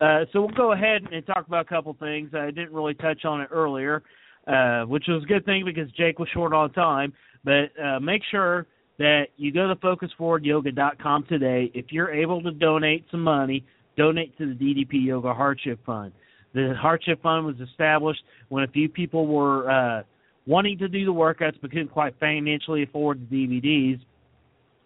Uh, 0.00 0.26
so 0.32 0.42
we'll 0.42 0.56
go 0.56 0.72
ahead 0.72 1.02
and 1.10 1.26
talk 1.26 1.48
about 1.48 1.66
a 1.66 1.68
couple 1.68 1.96
things. 1.98 2.30
I 2.34 2.46
didn't 2.52 2.72
really 2.72 2.94
touch 2.94 3.24
on 3.24 3.40
it 3.40 3.48
earlier, 3.50 4.04
uh, 4.46 4.82
which 4.82 5.04
was 5.08 5.24
a 5.24 5.26
good 5.26 5.44
thing 5.44 5.64
because 5.64 5.90
Jake 5.92 6.20
was 6.20 6.28
short 6.32 6.52
on 6.52 6.72
time. 6.72 7.12
But 7.44 7.72
uh, 7.82 7.98
make 7.98 8.22
sure 8.30 8.68
that 8.98 9.28
you 9.36 9.52
go 9.52 9.68
to 9.68 9.76
focusforwardyoga.com 9.76 11.24
today. 11.28 11.70
If 11.74 11.86
you're 11.90 12.12
able 12.12 12.42
to 12.42 12.50
donate 12.50 13.04
some 13.10 13.22
money, 13.22 13.64
donate 13.96 14.36
to 14.38 14.54
the 14.54 14.54
DDP 14.54 15.04
Yoga 15.06 15.34
Hardship 15.34 15.80
Fund. 15.84 16.12
The 16.54 16.74
Hardship 16.78 17.22
Fund 17.22 17.46
was 17.46 17.56
established 17.60 18.22
when 18.48 18.64
a 18.64 18.68
few 18.68 18.88
people 18.88 19.26
were 19.26 19.70
uh, 19.70 20.02
wanting 20.46 20.78
to 20.78 20.88
do 20.88 21.04
the 21.04 21.12
workouts 21.12 21.54
but 21.60 21.70
couldn't 21.70 21.88
quite 21.88 22.14
financially 22.20 22.82
afford 22.82 23.28
the 23.30 23.36
DVDs. 23.36 24.00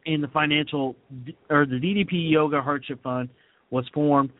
And 0.06 0.22
the 0.22 0.28
financial 0.28 0.94
or 1.50 1.66
the 1.66 1.80
DDP 1.80 2.30
Yoga 2.30 2.62
Hardship 2.62 3.02
Fund 3.02 3.28
was 3.70 3.84
formed 3.92 4.30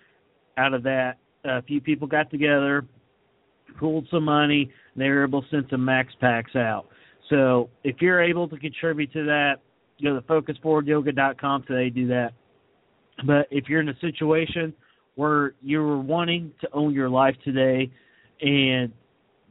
out 0.56 0.74
of 0.74 0.84
that. 0.84 1.18
A 1.44 1.62
few 1.62 1.80
people 1.80 2.06
got 2.06 2.30
together, 2.30 2.84
pooled 3.78 4.06
some 4.10 4.24
money, 4.24 4.70
and 4.94 5.02
they 5.02 5.08
were 5.08 5.24
able 5.24 5.42
to 5.42 5.48
send 5.50 5.66
some 5.70 5.84
max 5.84 6.12
packs 6.20 6.54
out. 6.54 6.86
So 7.30 7.70
if 7.84 7.96
you're 8.00 8.22
able 8.22 8.48
to 8.48 8.56
contribute 8.56 9.12
to 9.12 9.24
that, 9.24 9.56
go 10.02 10.14
to 10.14 10.20
focusforwardyoga.com 10.22 11.64
today, 11.64 11.90
do 11.90 12.06
that. 12.08 12.32
But 13.26 13.46
if 13.50 13.68
you're 13.68 13.80
in 13.80 13.88
a 13.88 13.98
situation 14.00 14.74
where 15.14 15.54
you're 15.62 15.98
wanting 15.98 16.52
to 16.60 16.68
own 16.72 16.92
your 16.92 17.08
life 17.08 17.34
today 17.44 17.90
and 18.40 18.92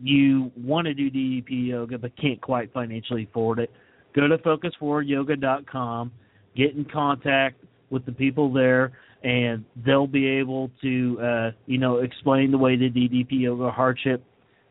you 0.02 0.52
want 0.56 0.86
to 0.86 0.94
do 0.94 1.10
DDP 1.10 1.68
yoga 1.68 1.98
but 1.98 2.16
can't 2.18 2.40
quite 2.42 2.72
financially 2.74 3.28
afford 3.30 3.60
it, 3.60 3.72
go 4.16 4.28
to 4.28 4.38
focusforwardyoga.com, 4.38 6.12
get 6.56 6.76
in 6.76 6.86
contact 6.86 7.64
with 7.90 8.06
the 8.06 8.12
people 8.12 8.54
there, 8.54 8.94
and 9.24 9.66
they'll 9.86 10.08
be 10.08 10.28
able 10.28 10.70
to, 10.82 11.20
uh, 11.20 11.52
you 11.66 11.80
know, 11.80 11.98
explain 11.98 12.52
the 12.52 12.58
way 12.58 12.76
the 12.76 12.90
DDP 12.90 13.42
yoga 13.42 13.72
hardship 13.72 14.24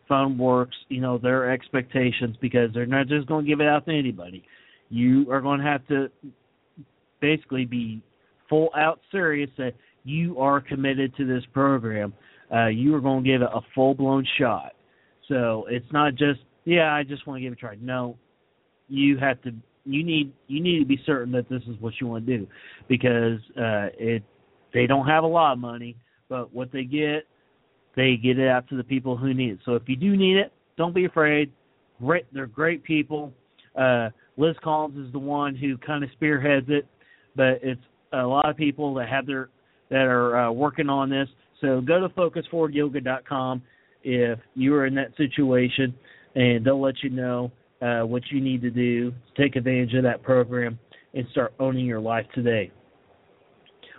fund 0.09 0.39
works, 0.39 0.77
you 0.89 1.01
know, 1.01 1.19
their 1.19 1.51
expectations 1.51 2.37
because 2.41 2.71
they're 2.75 2.87
not 2.87 3.07
just 3.07 3.27
going 3.27 3.45
to 3.45 3.49
give 3.49 3.61
it 3.61 3.67
out 3.67 3.87
to 3.87 3.93
anybody. 3.93 4.45
You 4.89 5.31
are 5.31 5.41
going 5.41 5.61
to 5.61 5.67
have 5.67 5.87
to 5.89 6.11
basically 7.21 7.65
be 7.65 8.03
full 8.49 8.71
out 8.77 9.01
serious 9.11 9.51
that 9.59 9.73
you 10.05 10.39
are 10.39 10.61
committed 10.61 11.17
to 11.17 11.27
this 11.27 11.43
program. 11.53 12.13
Uh, 12.55 12.67
you 12.67 12.95
are 12.95 13.01
going 13.01 13.25
to 13.25 13.31
give 13.31 13.43
it 13.43 13.49
a 13.53 13.61
full 13.75 13.95
blown 13.95 14.27
shot. 14.39 14.73
So 15.29 15.65
it's 15.69 15.91
not 15.93 16.15
just 16.15 16.41
yeah, 16.65 16.93
I 16.95 17.03
just 17.03 17.27
want 17.27 17.39
to 17.39 17.43
give 17.43 17.53
it 17.53 17.59
a 17.59 17.61
try. 17.61 17.77
No, 17.81 18.17
you 18.89 19.19
have 19.19 19.41
to. 19.43 19.53
You 19.85 20.03
need 20.03 20.33
you 20.47 20.63
need 20.63 20.79
to 20.79 20.87
be 20.87 20.99
certain 21.05 21.33
that 21.33 21.49
this 21.49 21.63
is 21.69 21.79
what 21.81 21.95
you 22.01 22.07
want 22.07 22.27
to 22.27 22.39
do 22.39 22.47
because 22.89 23.39
uh, 23.57 23.93
it 23.99 24.23
they 24.73 24.87
don't 24.87 25.07
have 25.07 25.25
a 25.25 25.27
lot 25.27 25.53
of 25.53 25.59
money, 25.59 25.97
but 26.29 26.53
what 26.55 26.73
they 26.73 26.85
get, 26.85 27.27
they 27.97 28.17
get 28.17 28.39
it 28.39 28.49
out 28.49 28.69
to 28.69 28.77
the 28.77 28.85
people 28.85 29.17
who 29.17 29.35
need 29.35 29.53
it. 29.53 29.59
So 29.65 29.75
if 29.75 29.83
you 29.87 29.97
do 29.97 30.17
need 30.17 30.37
it, 30.37 30.53
don't 30.77 30.95
be 30.95 31.05
afraid. 31.05 31.51
Great, 32.01 32.27
they're 32.33 32.47
great 32.47 32.83
people. 32.83 33.33
Uh, 33.77 34.11
Liz 34.37 34.57
Collins 34.63 35.07
is 35.07 35.13
the 35.13 35.19
one 35.19 35.55
who 35.55 35.79
kind 35.79 36.03
of 36.03 36.11
spearheads 36.13 36.67
it, 36.69 36.87
but 37.37 37.61
it's 37.63 37.81
a 38.13 38.23
lot 38.23 38.49
of 38.49 38.57
people 38.57 38.95
that 38.95 39.09
have 39.09 39.27
their 39.27 39.49
that 39.91 40.07
are 40.07 40.37
uh, 40.39 40.51
working 40.51 40.89
on 40.89 41.11
this. 41.11 41.29
So 41.61 41.81
go 41.81 42.01
to 42.01 42.09
focusforwardyoga.com 42.15 43.63
if 44.03 44.39
you 44.55 44.75
are 44.75 44.87
in 44.87 44.95
that 44.97 45.17
situation, 45.17 45.95
and 46.35 46.65
they'll 46.65 46.81
let 46.81 47.03
you 47.03 47.11
know 47.11 47.53
uh, 47.81 48.01
what 48.01 48.23
you 48.31 48.41
need 48.41 48.63
to 48.63 48.71
do 48.71 49.11
to 49.11 49.43
take 49.43 49.57
advantage 49.57 49.95
of 49.95 50.03
that 50.03 50.23
program 50.23 50.79
and 51.15 51.27
start 51.31 51.55
owning 51.61 51.87
your 51.87 52.01
life 52.01 52.27
today. 52.35 52.71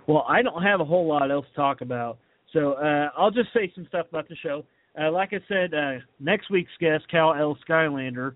Well, 0.08 0.26
I 0.28 0.42
don't 0.42 0.62
have 0.62 0.82
a 0.82 0.86
whole 0.86 1.08
lot 1.08 1.32
else 1.32 1.46
to 1.50 1.56
talk 1.56 1.82
about, 1.82 2.18
so 2.54 2.74
uh, 2.74 3.10
I'll 3.18 3.32
just 3.32 3.50
say 3.54 3.72
some 3.76 3.86
stuff 3.88 4.08
about 4.10 4.30
the 4.30 4.36
show. 4.36 4.66
Uh, 5.00 5.12
like 5.12 5.34
I 5.34 5.40
said, 5.48 5.74
uh, 5.74 6.00
next 6.20 6.50
week's 6.50 6.72
guest, 6.80 7.04
Cal 7.12 7.34
L. 7.34 7.58
Skylander, 7.68 8.34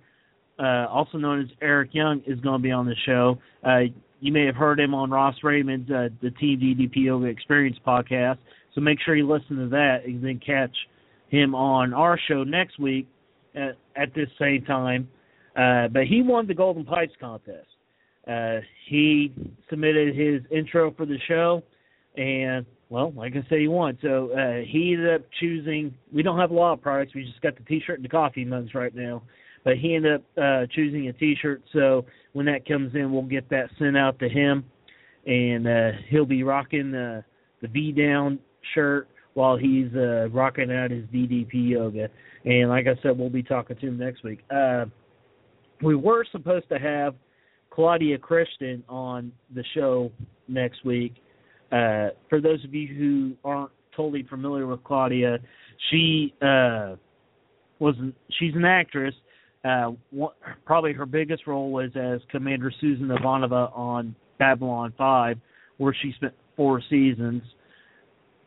uh, 0.60 0.88
also 0.89 1.18
known 1.18 1.42
as 1.42 1.48
Eric 1.62 1.92
Young, 1.94 2.22
is 2.28 2.39
going 2.42 2.60
to 2.60 2.63
be 2.63 2.72
on 2.72 2.86
the 2.86 2.96
show. 3.06 3.39
Uh, 3.66 3.84
you 4.20 4.34
may 4.34 4.46
have 4.46 4.56
heard 4.56 4.80
him 4.80 4.94
on 4.94 5.10
Ross 5.10 5.36
Raymond's 5.42 5.89
uh, 5.89 6.10
the 6.22 6.32
Team 6.32 6.60
Yoga 6.94 7.28
Experience 7.28 7.78
podcast. 7.88 8.38
So 8.75 8.82
make 8.82 9.00
sure 9.06 9.16
you 9.16 9.28
listen 9.28 9.56
to 9.58 9.70
that 9.70 10.00
and 10.06 10.24
then 10.24 10.39
catch 10.46 10.75
him 11.30 11.56
on 11.56 11.94
our 11.94 12.20
show 12.28 12.44
next 12.44 12.78
week 12.80 13.08
at, 13.56 13.78
at 13.96 14.13
this 14.13 14.28
same 14.38 14.66
time. 14.66 15.08
But 15.56 16.04
he 16.08 16.22
won 16.22 16.48
the 16.48 16.54
Golden 16.54 16.84
Pipes 16.84 17.13
contest. 17.22 17.68
He 18.89 19.34
submitted 19.70 20.16
his 20.16 20.42
intro 20.51 20.92
for 20.92 21.06
the 21.06 21.18
show, 21.28 21.63
and 22.18 22.66
well, 22.89 23.13
like 23.15 23.34
I 23.34 23.48
said, 23.48 23.60
he 23.60 23.67
won. 23.67 23.98
So 24.01 24.31
uh, 24.31 24.65
he 24.67 24.93
ended 24.93 25.15
up 25.15 25.27
choosing. 25.39 25.93
We 26.12 26.24
don't 26.24 26.39
have 26.39 26.51
a 26.51 26.55
lot 26.55 26.74
of 26.74 26.81
products. 26.81 27.13
We 27.13 27.24
just 27.24 27.41
got 27.41 27.55
the 27.55 27.63
T-shirt 27.63 27.98
and 27.98 28.05
the 28.05 28.10
coffee 28.10 28.46
mugs 28.46 28.74
right 28.74 28.93
now. 28.93 29.22
But 29.63 29.77
he 29.77 29.96
ended 29.96 30.15
up 30.15 30.24
uh, 30.41 30.65
choosing 30.74 31.08
a 31.08 31.13
T-shirt. 31.13 31.62
So 31.72 32.05
when 32.34 32.46
that 32.48 32.67
comes 32.67 32.96
in, 32.96 33.12
we'll 33.12 33.22
get 33.24 33.50
that 33.50 33.69
sent 33.77 33.96
out 33.96 34.17
to 34.19 34.29
him, 34.29 34.65
and 35.25 35.67
uh, 35.67 35.91
he'll 36.10 36.25
be 36.25 36.43
rocking 36.43 36.91
the 36.91 37.24
the 37.62 37.67
V 37.67 37.91
down 37.91 38.39
shirt 38.74 39.10
while 39.34 39.58
he's 39.58 39.93
uh, 39.96 40.29
rocking 40.29 40.72
out 40.72 40.91
his 40.91 41.05
DDP 41.05 41.69
yoga. 41.69 42.10
And 42.46 42.69
like 42.69 42.88
I 42.88 43.00
said, 43.03 43.17
we'll 43.17 43.29
be 43.29 43.43
talking 43.43 43.75
to 43.75 43.88
him 43.88 43.98
next 43.98 44.24
week. 44.24 44.39
Uh, 44.50 44.86
we 45.84 45.96
were 45.96 46.25
supposed 46.31 46.69
to 46.69 46.79
have 46.79 47.15
Claudia 47.69 48.17
Christian 48.17 48.84
on 48.89 49.31
the 49.53 49.63
show 49.75 50.12
next 50.48 50.84
week. 50.86 51.15
Uh, 51.71 52.09
for 52.29 52.41
those 52.41 52.63
of 52.65 52.73
you 52.73 52.88
who 52.95 53.33
aren't 53.43 53.71
totally 53.95 54.25
familiar 54.29 54.65
with 54.65 54.83
Claudia, 54.83 55.38
she 55.89 56.33
uh, 56.41 56.95
was 57.79 57.95
she's 58.39 58.55
an 58.55 58.65
actress. 58.65 59.13
Uh, 59.63 59.91
one, 60.11 60.33
probably 60.65 60.93
her 60.93 61.05
biggest 61.05 61.45
role 61.45 61.71
was 61.71 61.91
as 61.95 62.21
Commander 62.31 62.71
Susan 62.79 63.07
Ivanova 63.07 63.75
on 63.77 64.15
Babylon 64.38 64.93
5, 64.97 65.38
where 65.77 65.95
she 66.01 66.13
spent 66.15 66.33
four 66.55 66.81
seasons 66.89 67.43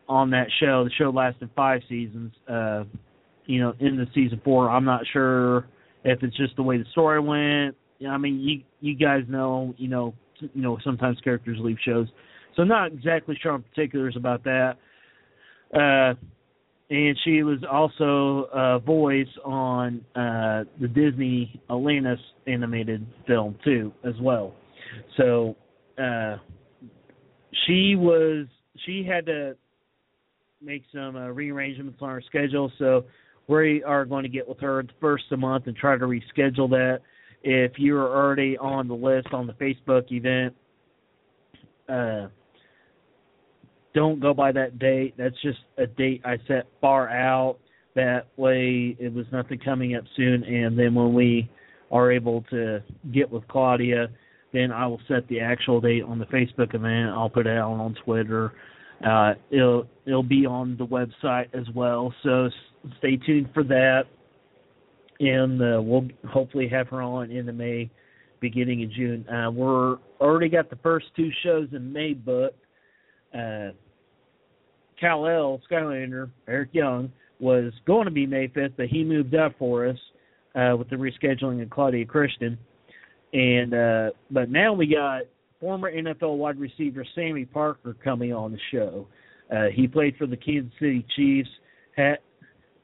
on 0.09 0.31
that 0.31 0.47
show. 0.59 0.83
The 0.83 0.91
show 0.97 1.11
lasted 1.11 1.49
five 1.55 1.81
seasons. 1.87 2.33
Uh, 2.49 2.83
you 3.45 3.61
know, 3.61 3.73
in 3.79 3.97
the 3.97 4.07
season 4.13 4.41
four, 4.43 4.69
I'm 4.69 4.85
not 4.85 5.01
sure 5.11 5.67
if 6.03 6.23
it's 6.23 6.35
just 6.35 6.55
the 6.55 6.63
way 6.63 6.77
the 6.77 6.85
story 6.91 7.19
went. 7.19 7.75
I 8.07 8.17
mean, 8.17 8.39
you 8.39 8.61
you 8.81 8.95
guys 8.95 9.23
know, 9.27 9.73
you 9.77 9.87
know, 9.87 10.13
you 10.39 10.61
know, 10.61 10.77
sometimes 10.83 11.17
characters 11.23 11.57
leave 11.61 11.77
shows, 11.85 12.07
so 12.55 12.63
not 12.63 12.91
exactly 12.91 13.37
sure 13.41 13.53
on 13.53 13.63
particulars 13.63 14.15
about 14.15 14.43
that. 14.43 14.77
Uh, 15.73 16.13
and 16.89 17.17
she 17.23 17.41
was 17.43 17.59
also 17.69 18.49
a 18.53 18.79
voice 18.79 19.27
on 19.43 20.05
uh, 20.15 20.63
the 20.79 20.87
Disney 20.87 21.59
Atlantis 21.69 22.19
animated 22.45 23.05
film 23.25 23.57
too, 23.63 23.91
as 24.03 24.13
well. 24.21 24.53
So 25.17 25.55
uh, 25.97 26.37
she 27.65 27.95
was 27.95 28.45
she 28.85 29.03
had 29.03 29.25
to 29.25 29.55
make 30.61 30.83
some 30.93 31.15
uh, 31.15 31.29
rearrangements 31.29 31.99
on 32.01 32.09
her 32.09 32.21
schedule. 32.21 32.71
So 32.77 33.05
we 33.47 33.83
are 33.83 34.05
going 34.05 34.23
to 34.23 34.29
get 34.29 34.47
with 34.47 34.59
her 34.59 34.83
the 34.83 34.89
first 35.01 35.25
of 35.25 35.31
the 35.31 35.37
month 35.37 35.67
and 35.67 35.75
try 35.75 35.97
to 35.97 36.05
reschedule 36.05 36.69
that. 36.69 36.99
If 37.43 37.73
you 37.77 37.97
are 37.97 38.07
already 38.07 38.57
on 38.57 38.87
the 38.87 38.93
list 38.93 39.27
on 39.33 39.47
the 39.47 39.53
Facebook 39.53 40.11
event, 40.11 40.55
uh, 41.89 42.29
don't 43.93 44.19
go 44.19 44.33
by 44.33 44.51
that 44.51 44.79
date. 44.79 45.15
That's 45.17 45.39
just 45.41 45.59
a 45.77 45.85
date 45.85 46.21
I 46.25 46.37
set 46.47 46.67
far 46.81 47.09
out. 47.09 47.57
That 47.95 48.27
way, 48.37 48.95
it 48.99 49.13
was 49.13 49.25
nothing 49.31 49.59
coming 49.59 49.95
up 49.95 50.03
soon. 50.15 50.43
And 50.43 50.77
then 50.77 50.95
when 50.95 51.13
we 51.13 51.49
are 51.91 52.11
able 52.11 52.43
to 52.49 52.81
get 53.13 53.29
with 53.29 53.47
Claudia, 53.47 54.07
then 54.51 54.71
I 54.71 54.87
will 54.87 55.01
set 55.07 55.27
the 55.27 55.39
actual 55.39 55.79
date 55.79 56.03
on 56.03 56.19
the 56.19 56.25
Facebook 56.25 56.73
event. 56.73 57.09
I'll 57.09 57.29
put 57.29 57.45
it 57.47 57.57
out 57.57 57.71
on 57.71 57.95
Twitter. 58.03 58.53
Uh, 59.05 59.33
it'll 59.51 59.85
it'll 60.05 60.23
be 60.23 60.45
on 60.45 60.77
the 60.77 60.85
website 60.85 61.53
as 61.53 61.67
well. 61.75 62.13
So 62.23 62.49
stay 62.99 63.17
tuned 63.17 63.49
for 63.53 63.63
that, 63.63 64.03
and 65.19 65.61
uh, 65.61 65.81
we'll 65.81 66.07
hopefully 66.29 66.69
have 66.69 66.87
her 66.89 67.01
on 67.01 67.29
in 67.29 67.45
the 67.45 67.53
May, 67.53 67.89
beginning 68.39 68.83
of 68.83 68.91
June. 68.91 69.27
Uh, 69.27 69.51
we're 69.51 69.97
already 70.21 70.49
got 70.49 70.69
the 70.69 70.77
first 70.77 71.07
two 71.15 71.29
shows 71.43 71.67
in 71.73 71.91
May 71.91 72.13
booked. 72.13 72.63
Uh, 73.33 73.71
Cal 75.03 75.27
L 75.27 75.61
Skylander 75.69 76.29
Eric 76.47 76.69
Young 76.71 77.11
was 77.41 77.73
going 77.85 78.05
to 78.05 78.11
be 78.11 78.25
May 78.25 78.47
5th, 78.47 78.75
but 78.77 78.85
he 78.85 79.03
moved 79.03 79.35
up 79.35 79.53
for 79.59 79.85
us 79.85 79.97
uh, 80.55 80.77
with 80.77 80.89
the 80.89 80.95
rescheduling 80.95 81.61
of 81.61 81.69
Claudia 81.69 82.05
Christian. 82.05 82.57
And 83.33 83.73
uh, 83.73 84.09
but 84.31 84.49
now 84.49 84.71
we 84.71 84.87
got 84.87 85.23
former 85.59 85.91
NFL 85.91 86.37
wide 86.37 86.57
receiver 86.57 87.05
Samie 87.17 87.51
Parker 87.51 87.97
coming 88.01 88.31
on 88.31 88.53
the 88.53 88.59
show. 88.71 89.05
Uh, 89.53 89.65
he 89.75 89.87
played 89.87 90.15
for 90.15 90.25
the 90.25 90.37
Kansas 90.37 90.71
City 90.79 91.05
Chiefs, 91.17 91.49
had 91.97 92.19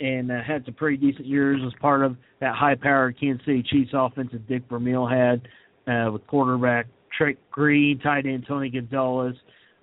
and 0.02 0.30
uh, 0.30 0.44
had 0.46 0.66
some 0.66 0.74
pretty 0.74 0.98
decent 0.98 1.26
years 1.26 1.62
as 1.66 1.72
part 1.80 2.04
of 2.04 2.18
that 2.42 2.56
high-powered 2.56 3.18
Kansas 3.18 3.46
City 3.46 3.64
Chiefs 3.64 3.92
offense 3.94 4.30
that 4.34 4.46
Dick 4.48 4.64
Vermeil 4.70 5.08
had 5.08 5.42
uh, 5.88 6.12
with 6.12 6.28
quarterback 6.28 6.88
Trent 7.18 7.38
Green, 7.50 7.98
tight 8.00 8.26
end 8.26 8.46
Tony 8.46 8.70
Gonzalez, 8.70 9.36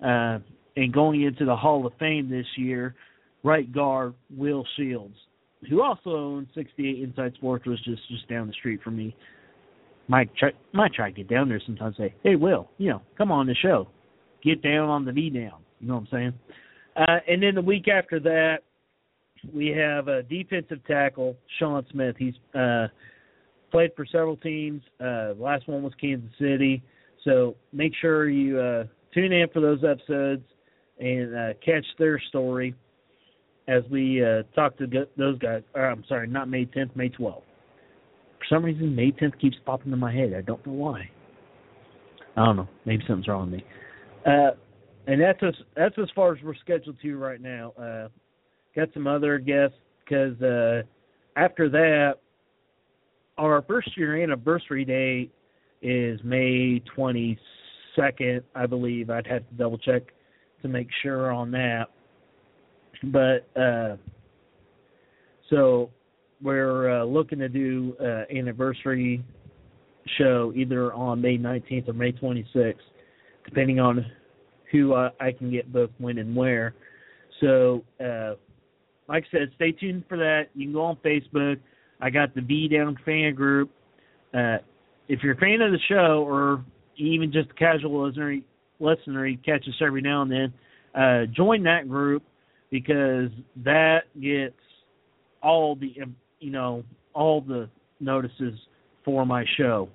uh, 0.05 0.39
and 0.77 0.93
going 0.93 1.23
into 1.23 1.43
the 1.43 1.55
Hall 1.55 1.85
of 1.85 1.93
Fame 1.99 2.29
this 2.29 2.45
year, 2.55 2.95
right 3.43 3.69
guard 3.73 4.13
Will 4.29 4.63
Shields, 4.77 5.15
who 5.69 5.81
also 5.81 6.11
owns 6.11 6.47
68 6.53 7.03
Inside 7.03 7.33
Sports, 7.35 7.65
was 7.65 7.83
just 7.83 8.07
just 8.09 8.29
down 8.29 8.47
the 8.47 8.53
street 8.53 8.81
from 8.83 8.95
me. 8.95 9.15
Might 10.07 10.33
try, 10.37 10.51
might 10.73 10.93
try 10.93 11.09
to 11.09 11.15
get 11.15 11.27
down 11.27 11.49
there 11.49 11.61
sometimes. 11.65 11.97
Say, 11.97 12.13
hey, 12.23 12.35
Will, 12.35 12.69
you 12.77 12.91
know, 12.91 13.01
come 13.17 13.31
on 13.31 13.47
the 13.47 13.55
show, 13.55 13.89
get 14.43 14.61
down 14.61 14.87
on 14.87 15.03
the 15.03 15.11
V 15.11 15.31
down. 15.31 15.59
You 15.81 15.87
know 15.87 15.95
what 15.95 16.01
I'm 16.01 16.07
saying? 16.11 16.33
Uh, 16.95 17.19
and 17.27 17.43
then 17.43 17.55
the 17.55 17.61
week 17.61 17.87
after 17.87 18.19
that, 18.19 18.59
we 19.53 19.67
have 19.69 20.07
a 20.07 20.23
defensive 20.23 20.85
tackle, 20.85 21.35
Shaun 21.59 21.85
Smith. 21.91 22.15
He's 22.17 22.33
uh, 22.55 22.87
played 23.71 23.91
for 23.95 24.05
several 24.05 24.37
teams. 24.37 24.81
Uh, 24.99 25.33
last 25.37 25.67
one 25.67 25.83
was 25.83 25.93
Kansas 25.99 26.31
City. 26.39 26.83
So 27.23 27.55
make 27.73 27.93
sure 27.99 28.29
you 28.29 28.59
uh, 28.59 28.83
tune 29.13 29.33
in 29.33 29.47
for 29.49 29.59
those 29.59 29.83
episodes 29.83 30.43
and 30.99 31.35
uh, 31.35 31.53
catch 31.63 31.85
their 31.99 32.19
story 32.29 32.75
as 33.67 33.83
we 33.91 34.23
uh, 34.23 34.43
talk 34.55 34.77
to 34.77 34.87
those 35.17 35.37
guys. 35.39 35.61
Or, 35.75 35.89
I'm 35.89 36.03
sorry, 36.07 36.27
not 36.27 36.49
May 36.49 36.65
10th, 36.65 36.95
May 36.95 37.09
12th. 37.09 37.41
For 38.39 38.45
some 38.49 38.63
reason, 38.63 38.95
May 38.95 39.11
10th 39.11 39.39
keeps 39.39 39.57
popping 39.65 39.91
in 39.91 39.99
my 39.99 40.13
head. 40.13 40.33
I 40.37 40.41
don't 40.41 40.65
know 40.65 40.73
why. 40.73 41.09
I 42.35 42.45
don't 42.45 42.55
know. 42.55 42.67
Maybe 42.85 43.03
something's 43.07 43.27
wrong 43.27 43.51
with 43.51 43.59
me. 43.59 43.65
Uh, 44.25 44.51
and 45.07 45.21
that's 45.21 45.39
as 45.41 45.53
that's 45.75 45.95
as 45.97 46.09
far 46.15 46.35
as 46.35 46.43
we're 46.43 46.55
scheduled 46.55 46.97
to 47.01 47.17
right 47.17 47.41
now. 47.41 47.71
Uh, 47.79 48.09
got 48.75 48.89
some 48.93 49.07
other 49.07 49.39
guests 49.39 49.77
because 50.03 50.39
uh, 50.41 50.83
after 51.35 51.69
that, 51.69 52.15
our 53.37 53.63
first 53.67 53.95
year 53.97 54.21
anniversary 54.21 54.83
date 54.85 55.31
is 55.81 56.19
May 56.23 56.81
22nd, 56.97 58.43
I 58.55 58.65
believe. 58.65 59.09
I'd 59.09 59.27
have 59.27 59.47
to 59.47 59.55
double 59.55 59.77
check 59.77 60.03
to 60.67 60.73
make 60.73 60.89
sure 61.01 61.31
on 61.31 61.51
that. 61.51 61.87
But 63.03 63.47
uh, 63.59 63.97
so 65.49 65.89
we're 66.41 67.01
uh, 67.01 67.03
looking 67.05 67.39
to 67.39 67.49
do 67.49 67.95
uh, 68.01 68.23
anniversary 68.35 69.23
show 70.17 70.53
either 70.55 70.93
on 70.93 71.21
May 71.21 71.37
19th 71.37 71.89
or 71.89 71.93
May 71.93 72.11
26th, 72.11 72.75
depending 73.45 73.79
on 73.79 74.05
who 74.71 74.93
I, 74.93 75.09
I 75.19 75.31
can 75.31 75.51
get 75.51 75.71
booked 75.71 75.99
when 75.99 76.17
and 76.17 76.35
where. 76.35 76.73
So, 77.39 77.83
uh, 78.03 78.35
like 79.07 79.25
I 79.31 79.37
said, 79.37 79.51
stay 79.55 79.71
tuned 79.71 80.03
for 80.09 80.17
that. 80.17 80.47
You 80.53 80.65
can 80.65 80.73
go 80.73 80.81
on 80.81 80.97
Facebook. 80.97 81.59
I 82.01 82.09
got 82.09 82.35
the 82.35 82.41
V 82.41 82.67
Down 82.67 82.97
fan 83.05 83.33
group. 83.35 83.71
Uh, 84.33 84.57
if 85.07 85.23
you're 85.23 85.33
a 85.33 85.37
fan 85.37 85.61
of 85.61 85.71
the 85.71 85.79
show 85.87 86.25
or 86.27 86.63
even 86.97 87.31
just 87.31 87.49
a 87.51 87.53
casual 87.53 88.05
listener, 88.05 88.39
listener, 88.79 89.25
you 89.27 89.37
catch 89.37 89.67
us 89.67 89.75
every 89.81 90.01
now 90.01 90.21
and 90.21 90.31
then, 90.31 90.53
uh, 90.95 91.25
join 91.35 91.63
that 91.63 91.87
group 91.87 92.23
because 92.71 93.29
that 93.63 94.01
gets 94.21 94.55
all 95.41 95.75
the 95.75 95.95
you 96.39 96.51
know 96.51 96.83
all 97.13 97.41
the 97.41 97.69
notices 97.99 98.59
for 99.05 99.25
my 99.25 99.45
show. 99.57 99.89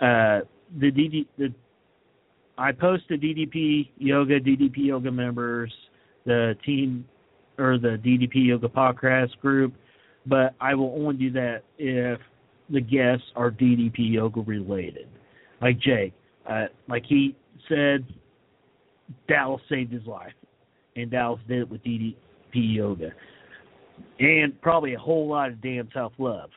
Uh, 0.00 0.40
the 0.80 0.90
DD 0.90 1.26
the 1.38 1.52
I 2.58 2.72
post 2.72 3.04
the 3.08 3.16
DDP 3.16 3.90
Yoga 3.98 4.40
DDP 4.40 4.86
Yoga 4.86 5.10
members, 5.10 5.72
the 6.24 6.56
team 6.64 7.04
or 7.58 7.78
the 7.78 7.98
DDP 8.04 8.46
Yoga 8.46 8.68
podcast 8.68 9.38
group, 9.40 9.74
but 10.26 10.54
I 10.60 10.74
will 10.74 10.94
only 10.96 11.16
do 11.16 11.30
that 11.32 11.62
if 11.78 12.20
the 12.70 12.80
guests 12.80 13.26
are 13.36 13.50
DDP 13.50 14.12
Yoga 14.12 14.40
related. 14.40 15.08
Like 15.60 15.78
Jake, 15.78 16.14
uh, 16.48 16.66
like 16.88 17.04
he 17.06 17.36
said, 17.68 18.04
Dallas 19.28 19.62
saved 19.68 19.92
his 19.92 20.06
life, 20.06 20.32
and 20.96 21.10
Dallas 21.10 21.40
did 21.48 21.60
it 21.60 21.70
with 21.70 21.82
DDP 21.82 22.14
Yoga, 22.54 23.10
and 24.18 24.60
probably 24.60 24.94
a 24.94 24.98
whole 24.98 25.28
lot 25.28 25.50
of 25.50 25.60
damn 25.62 25.88
tough 25.88 26.12
love. 26.18 26.50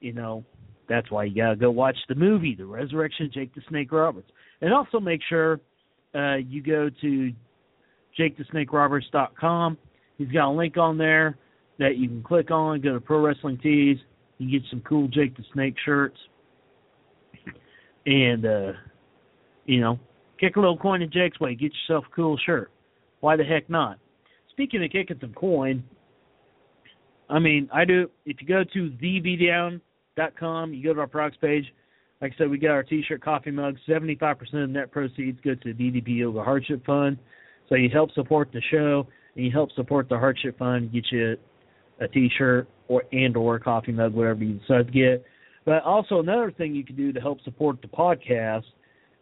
You 0.00 0.12
know, 0.12 0.44
that's 0.88 1.10
why 1.10 1.24
you 1.24 1.34
gotta 1.34 1.56
go 1.56 1.70
watch 1.70 1.96
the 2.08 2.14
movie, 2.14 2.54
The 2.54 2.66
Resurrection 2.66 3.26
of 3.26 3.32
Jake 3.32 3.54
the 3.54 3.62
Snake 3.68 3.92
Roberts, 3.92 4.30
and 4.60 4.72
also 4.72 4.98
make 5.00 5.20
sure 5.28 5.60
uh, 6.14 6.36
you 6.36 6.62
go 6.62 6.90
to 7.00 7.32
JakeTheSnakeRoberts.com. 8.18 9.78
He's 10.18 10.28
got 10.28 10.50
a 10.50 10.52
link 10.52 10.76
on 10.76 10.98
there 10.98 11.38
that 11.78 11.96
you 11.96 12.08
can 12.08 12.22
click 12.22 12.50
on. 12.50 12.80
Go 12.80 12.94
to 12.94 13.00
Pro 13.00 13.20
Wrestling 13.20 13.58
Tees. 13.62 13.98
You 14.38 14.50
get 14.50 14.68
some 14.70 14.80
cool 14.80 15.08
Jake 15.08 15.36
the 15.36 15.44
Snake 15.52 15.74
shirts, 15.84 16.16
and 18.06 18.44
uh, 18.44 18.72
you 19.66 19.80
know, 19.80 19.98
kick 20.40 20.56
a 20.56 20.60
little 20.60 20.78
coin 20.78 21.02
in 21.02 21.10
Jake's 21.10 21.38
way. 21.38 21.54
Get 21.54 21.72
yourself 21.72 22.04
a 22.10 22.14
cool 22.14 22.38
shirt. 22.44 22.70
Why 23.20 23.36
the 23.36 23.44
heck 23.44 23.68
not? 23.68 23.98
Speaking 24.50 24.82
of 24.82 24.90
kicking 24.90 25.18
some 25.20 25.34
coin, 25.34 25.84
I 27.28 27.38
mean, 27.38 27.68
I 27.72 27.84
do. 27.84 28.10
If 28.26 28.38
you 28.40 28.48
go 28.48 28.64
to 28.64 28.90
thevdown.com, 29.02 30.74
you 30.74 30.82
go 30.82 30.94
to 30.94 31.00
our 31.00 31.06
products 31.06 31.38
page. 31.40 31.64
Like 32.20 32.32
I 32.34 32.38
said, 32.38 32.50
we 32.50 32.58
got 32.58 32.72
our 32.72 32.82
T-shirt, 32.82 33.22
coffee 33.22 33.50
mugs. 33.50 33.80
Seventy-five 33.86 34.38
percent 34.38 34.64
of 34.64 34.70
net 34.70 34.90
proceeds 34.90 35.38
go 35.42 35.54
to 35.54 35.72
the 35.72 35.74
DDP 35.74 36.18
Yoga 36.18 36.42
Hardship 36.42 36.84
Fund. 36.84 37.18
So 37.68 37.76
you 37.76 37.88
help 37.88 38.12
support 38.12 38.50
the 38.52 38.60
show 38.70 39.06
and 39.36 39.44
you 39.44 39.52
help 39.52 39.70
support 39.72 40.08
the 40.08 40.18
Hardship 40.18 40.58
Fund. 40.58 40.92
Get 40.92 41.04
you 41.12 41.36
a 42.00 42.08
T-shirt 42.08 42.68
or 42.88 43.04
and 43.12 43.36
or 43.36 43.56
a 43.56 43.60
coffee 43.60 43.92
mug, 43.92 44.12
whatever 44.12 44.42
you 44.42 44.54
decide 44.54 44.86
to 44.86 44.92
get. 44.92 45.24
But 45.64 45.82
also 45.84 46.18
another 46.18 46.50
thing 46.50 46.74
you 46.74 46.84
can 46.84 46.96
do 46.96 47.12
to 47.12 47.20
help 47.20 47.40
support 47.42 47.80
the 47.80 47.88
podcast 47.88 48.64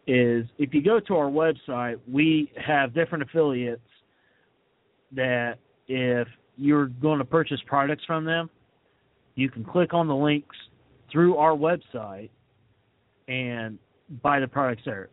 is 0.09 0.47
if 0.57 0.73
you 0.73 0.81
go 0.81 0.99
to 0.99 1.15
our 1.15 1.29
website, 1.29 1.99
we 2.11 2.51
have 2.57 2.95
different 2.95 3.23
affiliates 3.23 3.87
that 5.11 5.59
if 5.87 6.27
you're 6.57 6.87
going 6.87 7.19
to 7.19 7.25
purchase 7.25 7.59
products 7.67 8.03
from 8.05 8.25
them, 8.25 8.49
you 9.35 9.51
can 9.51 9.63
click 9.63 9.93
on 9.93 10.07
the 10.07 10.15
links 10.15 10.55
through 11.11 11.37
our 11.37 11.55
website 11.55 12.31
and 13.27 13.77
buy 14.23 14.39
the 14.39 14.47
products 14.47 14.81
there. 14.83 15.09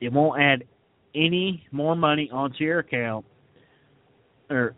It 0.00 0.10
won't 0.10 0.40
add 0.40 0.64
any 1.14 1.66
more 1.70 1.94
money 1.94 2.30
onto 2.32 2.64
your 2.64 2.78
account 2.78 3.26
or 4.48 4.74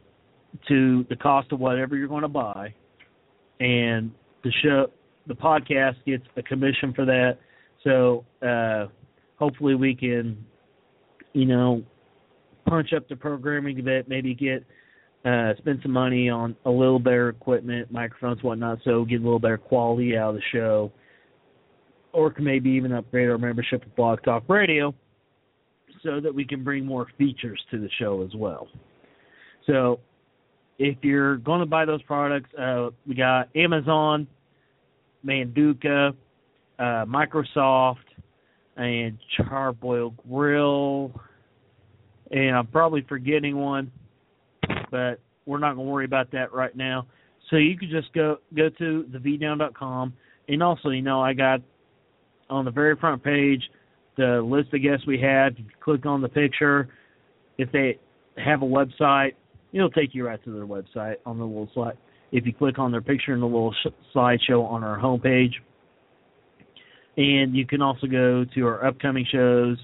to 0.66 1.06
the 1.08 1.16
cost 1.16 1.52
of 1.52 1.60
whatever 1.60 1.96
you're 1.96 2.08
going 2.08 2.22
to 2.22 2.28
buy, 2.28 2.74
and 3.60 4.10
the 4.42 4.50
show, 4.62 4.90
the 5.28 5.34
podcast 5.34 5.94
gets 6.04 6.24
a 6.36 6.42
commission 6.42 6.92
for 6.94 7.04
that. 7.04 7.38
So 7.84 8.24
uh, 8.42 8.86
hopefully 9.36 9.74
we 9.74 9.94
can, 9.94 10.44
you 11.32 11.44
know, 11.44 11.82
punch 12.66 12.92
up 12.92 13.08
the 13.08 13.16
programming 13.16 13.78
a 13.78 13.82
bit, 13.82 14.08
maybe 14.08 14.34
get 14.34 14.64
uh, 15.24 15.54
spend 15.58 15.80
some 15.82 15.92
money 15.92 16.28
on 16.28 16.54
a 16.66 16.70
little 16.70 17.00
better 17.00 17.30
equipment, 17.30 17.90
microphones, 17.90 18.42
whatnot, 18.42 18.78
so 18.84 19.04
get 19.04 19.20
a 19.20 19.24
little 19.24 19.40
better 19.40 19.58
quality 19.58 20.16
out 20.16 20.30
of 20.30 20.34
the 20.36 20.42
show, 20.52 20.92
or 22.12 22.32
maybe 22.38 22.70
even 22.70 22.92
upgrade 22.92 23.28
our 23.28 23.38
membership 23.38 23.84
with 23.84 23.96
Blog 23.96 24.22
Talk 24.22 24.44
Radio 24.48 24.94
so 26.04 26.20
that 26.20 26.32
we 26.32 26.44
can 26.44 26.62
bring 26.62 26.86
more 26.86 27.08
features 27.18 27.60
to 27.72 27.78
the 27.80 27.88
show 27.98 28.22
as 28.22 28.34
well. 28.36 28.68
So 29.66 29.98
if 30.78 30.96
you're 31.02 31.38
going 31.38 31.60
to 31.60 31.66
buy 31.66 31.84
those 31.84 32.02
products, 32.02 32.50
uh, 32.54 32.90
we 33.06 33.16
got 33.16 33.48
Amazon, 33.56 34.28
Manduka, 35.26 36.14
uh, 36.78 36.82
Microsoft, 36.82 37.96
and 38.76 39.18
Char-Broil 39.36 40.14
Grill, 40.28 41.12
and 42.30 42.56
I'm 42.56 42.66
probably 42.66 43.04
forgetting 43.08 43.56
one, 43.56 43.90
but 44.90 45.20
we're 45.46 45.58
not 45.58 45.74
going 45.74 45.86
to 45.86 45.92
worry 45.92 46.04
about 46.04 46.30
that 46.32 46.52
right 46.52 46.76
now. 46.76 47.06
So 47.50 47.56
you 47.56 47.78
can 47.78 47.88
just 47.88 48.12
go 48.12 48.38
go 48.54 48.68
to 48.68 49.06
thevdown.com, 49.10 50.12
and 50.48 50.62
also, 50.62 50.90
you 50.90 51.02
know, 51.02 51.22
I 51.22 51.32
got 51.32 51.60
on 52.50 52.64
the 52.64 52.70
very 52.70 52.96
front 52.96 53.22
page 53.22 53.62
the 54.16 54.40
list 54.42 54.72
of 54.74 54.82
guests 54.82 55.06
we 55.06 55.20
had. 55.20 55.56
Click 55.80 56.06
on 56.06 56.22
the 56.22 56.28
picture, 56.28 56.88
if 57.58 57.70
they 57.72 57.98
have 58.36 58.62
a 58.62 58.66
website, 58.66 59.32
it'll 59.72 59.90
take 59.90 60.14
you 60.14 60.26
right 60.26 60.42
to 60.44 60.52
their 60.52 60.66
website 60.66 61.16
on 61.24 61.38
the 61.38 61.44
little 61.44 61.68
slide. 61.74 61.96
If 62.32 62.46
you 62.46 62.52
click 62.52 62.78
on 62.78 62.90
their 62.90 63.00
picture 63.00 63.34
in 63.34 63.40
the 63.40 63.46
little 63.46 63.72
sh- 63.84 64.14
slideshow 64.14 64.68
on 64.68 64.82
our 64.82 64.98
homepage, 64.98 65.52
and 67.16 67.54
you 67.56 67.66
can 67.66 67.82
also 67.82 68.06
go 68.06 68.44
to 68.54 68.66
our 68.66 68.86
upcoming 68.86 69.26
shows 69.30 69.78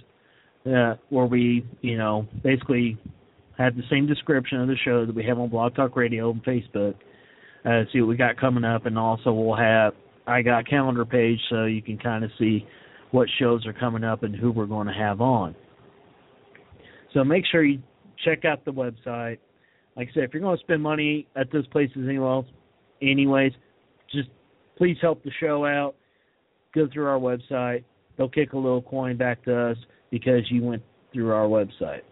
uh, 0.67 0.95
where 1.09 1.27
we, 1.27 1.67
you 1.81 1.97
know, 1.97 2.27
basically 2.43 2.99
have 3.59 3.77
the 3.77 3.83
same 3.91 4.07
description 4.07 4.61
of 4.61 4.69
the 4.69 4.77
show 4.85 5.07
that 5.07 5.15
we 5.15 5.25
have 5.25 5.39
on 5.39 5.49
Blog 5.49 5.75
Talk 5.75 5.97
Radio 5.97 6.31
and 6.31 6.45
Facebook. 6.45 6.95
Uh, 7.65 7.85
see 7.93 8.01
what 8.01 8.09
we 8.09 8.17
got 8.17 8.39
coming 8.39 8.65
up, 8.65 8.87
and 8.87 8.99
also 8.99 9.33
we'll 9.33 9.57
have 9.57 9.95
I 10.27 10.43
got 10.43 10.69
calendar 10.69 11.05
page 11.05 11.39
so 11.51 11.65
you 11.65 11.83
can 11.83 11.99
kind 11.99 12.25
of 12.25 12.31
see 12.39 12.67
what 13.11 13.29
shows 13.39 13.67
are 13.67 13.73
coming 13.73 14.05
up 14.05 14.23
and 14.23 14.35
who 14.35 14.51
we're 14.51 14.67
going 14.67 14.87
to 14.87 14.93
have 14.93 15.21
on. 15.21 15.55
So 17.13 17.25
make 17.25 17.45
sure 17.51 17.63
you 17.63 17.83
check 18.25 18.45
out 18.45 18.65
the 18.65 18.73
website. 18.73 19.39
Like 19.97 20.09
I 20.11 20.15
said, 20.15 20.23
if 20.25 20.33
you're 20.33 20.43
going 20.43 20.57
to 20.57 20.63
spend 20.63 20.83
money 20.83 21.27
at 21.37 21.53
those 21.53 21.67
places 21.69 22.09
anyways, 22.09 22.45
anyways, 23.03 23.53
just 24.11 24.29
please 24.77 24.97
help 25.01 25.23
the 25.23 25.31
show 25.41 25.67
out. 25.67 25.95
Go 26.75 26.89
through 26.93 27.07
our 27.07 27.19
website. 27.19 27.85
They'll 28.17 28.29
kick 28.29 28.53
a 28.53 28.59
little 28.59 28.83
coin 28.83 29.17
back 29.17 29.45
to 29.45 29.57
us 29.71 29.77
because 30.11 30.43
you 30.51 30.63
went 30.63 30.83
through 31.13 31.33
our 31.33 31.47
website. 31.47 32.03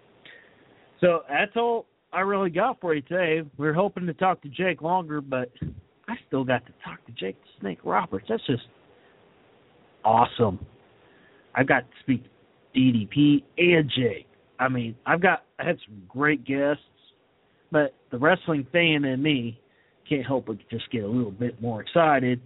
So 1.00 1.20
that's 1.28 1.52
all 1.56 1.86
I 2.12 2.20
really 2.20 2.50
got 2.50 2.80
for 2.80 2.94
you 2.94 3.02
today. 3.02 3.42
We 3.56 3.68
are 3.68 3.72
hoping 3.72 4.06
to 4.06 4.14
talk 4.14 4.42
to 4.42 4.48
Jake 4.48 4.82
longer, 4.82 5.20
but 5.20 5.50
I 6.08 6.14
still 6.26 6.44
got 6.44 6.66
to 6.66 6.72
talk 6.84 7.04
to 7.06 7.12
Jake 7.12 7.36
Snake 7.60 7.78
Roberts. 7.84 8.26
That's 8.28 8.44
just 8.46 8.62
awesome. 10.04 10.58
I've 11.54 11.68
got 11.68 11.80
to 11.80 11.96
speak 12.00 12.24
DDP 12.76 13.42
and 13.58 13.90
Jake. 13.94 14.26
I 14.58 14.68
mean, 14.68 14.94
I've 15.06 15.22
got 15.22 15.44
I 15.58 15.64
had 15.64 15.78
some 15.86 16.02
great 16.08 16.44
guests, 16.44 16.82
but 17.70 17.94
the 18.10 18.18
wrestling 18.18 18.66
fan 18.72 19.04
in 19.04 19.22
me 19.22 19.58
can't 20.08 20.26
help 20.26 20.46
but 20.46 20.58
just 20.70 20.90
get 20.90 21.04
a 21.04 21.08
little 21.08 21.30
bit 21.30 21.60
more 21.62 21.80
excited 21.80 22.40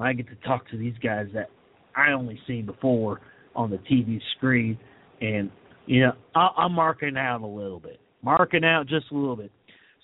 when 0.00 0.08
I 0.08 0.14
get 0.14 0.28
to 0.28 0.48
talk 0.48 0.66
to 0.70 0.78
these 0.78 0.94
guys 1.02 1.26
that 1.34 1.50
I 1.94 2.12
only 2.12 2.40
seen 2.46 2.64
before 2.64 3.20
on 3.54 3.68
the 3.68 3.76
TV 3.76 4.18
screen, 4.34 4.78
and 5.20 5.50
you 5.84 6.00
know 6.00 6.12
I, 6.34 6.48
I'm 6.56 6.72
marking 6.72 7.18
out 7.18 7.42
a 7.42 7.46
little 7.46 7.80
bit, 7.80 8.00
marking 8.22 8.64
out 8.64 8.86
just 8.86 9.10
a 9.12 9.14
little 9.14 9.36
bit. 9.36 9.52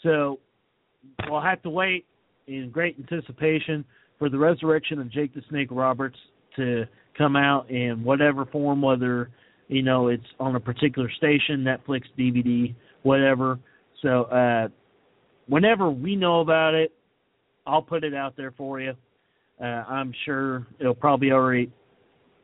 So 0.03 0.39
we'll 1.27 1.41
have 1.41 1.63
to 1.63 1.71
wait 1.71 2.05
in 2.47 2.69
great 2.71 2.97
anticipation 2.99 3.87
for 4.19 4.29
the 4.29 4.37
resurrection 4.37 5.01
of 5.01 5.11
Jake 5.11 5.35
the 5.35 5.41
Snake 5.49 5.69
Roberts 5.71 6.19
to 6.57 6.85
come 7.17 7.35
out 7.35 7.71
in 7.71 8.05
whatever 8.05 8.45
form, 8.45 8.83
whether 8.83 9.31
you 9.69 9.83
know 9.83 10.09
it's 10.09 10.27
on 10.39 10.57
a 10.57 10.61
particular 10.61 11.11
station, 11.17 11.65
Netflix, 11.65 12.03
DVD, 12.19 12.75
whatever. 13.03 13.59
So 14.03 14.25
uh, 14.25 14.69
whenever 15.49 15.89
we 15.89 16.17
know 16.17 16.41
about 16.41 16.75
it, 16.75 16.93
I'll 17.67 17.81
put 17.81 18.05
it 18.05 18.13
out 18.13 18.37
there 18.37 18.53
for 18.59 18.79
you. 18.79 18.93
Uh, 19.61 19.65
I'm 19.89 20.13
sure 20.25 20.67
it'll 20.79 20.95
probably 20.95 21.31
already 21.31 21.71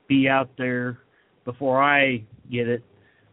be 0.08 0.28
out 0.28 0.50
there 0.56 0.98
before 1.44 1.82
I 1.82 2.24
get 2.50 2.68
it, 2.68 2.82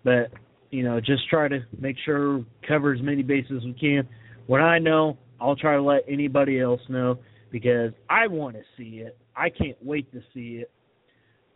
but 0.04 0.32
you 0.72 0.84
know, 0.84 1.00
just 1.00 1.28
try 1.30 1.48
to 1.48 1.60
make 1.80 1.96
sure 2.06 2.44
cover 2.68 2.94
as 2.94 3.02
many 3.02 3.24
bases 3.24 3.58
as 3.58 3.64
we 3.64 3.74
can. 3.74 4.08
When 4.48 4.62
I 4.62 4.80
know, 4.80 5.18
I'll 5.40 5.56
try 5.56 5.76
to 5.76 5.82
let 5.82 6.02
anybody 6.08 6.60
else 6.60 6.82
know 6.90 7.20
because 7.52 7.92
I 8.10 8.28
want 8.28 8.56
to 8.56 8.62
see 8.78 8.98
it. 8.98 9.18
I 9.36 9.50
can't 9.50 9.78
wait 9.82 10.12
to 10.12 10.22
see 10.34 10.62
it 10.62 10.72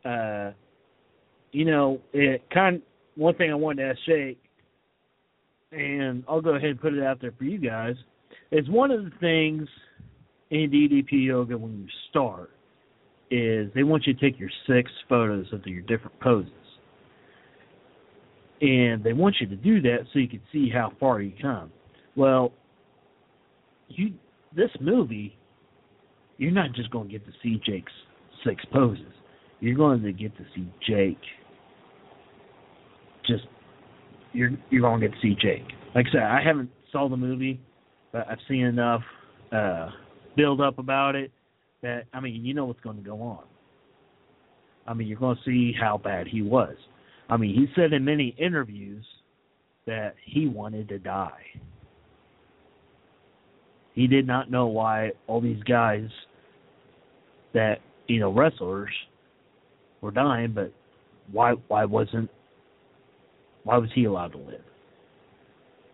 uh, 0.05 0.51
you 1.51 1.65
know, 1.65 1.99
it 2.13 2.41
kind 2.53 2.81
one 3.15 3.35
thing 3.35 3.51
I 3.51 3.55
wanted 3.55 3.83
to 3.83 3.89
ask 3.89 3.99
Jake, 4.05 4.39
and 5.71 6.23
I'll 6.27 6.41
go 6.41 6.55
ahead 6.55 6.71
and 6.71 6.81
put 6.81 6.93
it 6.93 7.03
out 7.03 7.21
there 7.21 7.33
for 7.37 7.43
you 7.43 7.57
guys, 7.57 7.95
is 8.51 8.67
one 8.69 8.91
of 8.91 9.03
the 9.03 9.11
things 9.19 9.67
in 10.53 10.69
DDP 10.69 11.25
yoga 11.25 11.57
when 11.57 11.79
you 11.79 11.87
start 12.09 12.51
is 13.31 13.71
they 13.73 13.83
want 13.83 14.05
you 14.05 14.13
to 14.13 14.19
take 14.19 14.39
your 14.39 14.49
six 14.67 14.91
photos 15.09 15.47
of 15.51 15.65
your 15.65 15.81
different 15.81 16.19
poses. 16.19 16.51
And 18.61 19.03
they 19.03 19.13
want 19.13 19.35
you 19.41 19.47
to 19.47 19.55
do 19.55 19.81
that 19.81 20.05
so 20.13 20.19
you 20.19 20.29
can 20.29 20.41
see 20.51 20.69
how 20.69 20.93
far 20.99 21.21
you 21.21 21.33
come. 21.41 21.71
Well, 22.15 22.53
you 23.89 24.13
this 24.55 24.69
movie, 24.79 25.35
you're 26.37 26.51
not 26.51 26.73
just 26.73 26.91
going 26.91 27.07
to 27.07 27.11
get 27.11 27.25
to 27.25 27.33
see 27.41 27.59
Jake's 27.65 27.91
six 28.45 28.63
poses 28.71 29.13
you're 29.63 29.77
going 29.77 30.01
to 30.03 30.11
get 30.11 30.35
to 30.35 30.43
see 30.53 30.67
Jake. 30.85 31.21
Just 33.25 33.45
you're 34.33 34.51
you're 34.69 34.81
going 34.81 34.99
to 34.99 35.07
get 35.07 35.15
to 35.15 35.21
see 35.21 35.35
Jake. 35.41 35.63
Like 35.95 36.07
I 36.09 36.11
said, 36.11 36.21
I 36.21 36.43
haven't 36.45 36.69
saw 36.91 37.07
the 37.07 37.15
movie, 37.15 37.61
but 38.11 38.27
I've 38.29 38.39
seen 38.49 38.65
enough 38.65 39.01
uh, 39.53 39.87
build 40.35 40.61
up 40.61 40.79
about 40.79 41.15
it 41.15 41.31
that 41.81 42.05
I 42.13 42.19
mean, 42.19 42.43
you 42.43 42.53
know 42.53 42.65
what's 42.65 42.79
going 42.79 42.97
to 42.97 43.03
go 43.03 43.21
on. 43.21 43.43
I 44.87 44.93
mean, 44.93 45.07
you're 45.07 45.19
going 45.19 45.37
to 45.37 45.43
see 45.43 45.73
how 45.79 45.97
bad 45.97 46.27
he 46.27 46.41
was. 46.41 46.75
I 47.29 47.37
mean, 47.37 47.55
he 47.55 47.67
said 47.75 47.93
in 47.93 48.03
many 48.03 48.35
interviews 48.37 49.05
that 49.85 50.15
he 50.25 50.47
wanted 50.47 50.89
to 50.89 50.99
die. 50.99 51.41
He 53.93 54.07
did 54.07 54.25
not 54.25 54.49
know 54.49 54.67
why 54.67 55.11
all 55.27 55.39
these 55.39 55.61
guys 55.63 56.07
that, 57.53 57.79
you 58.07 58.19
know, 58.19 58.31
wrestlers 58.31 58.89
were 60.01 60.11
dying, 60.11 60.51
but 60.53 60.73
why 61.31 61.53
why 61.67 61.85
wasn't 61.85 62.29
why 63.63 63.77
was 63.77 63.89
he 63.93 64.05
allowed 64.05 64.33
to 64.33 64.37
live? 64.39 64.63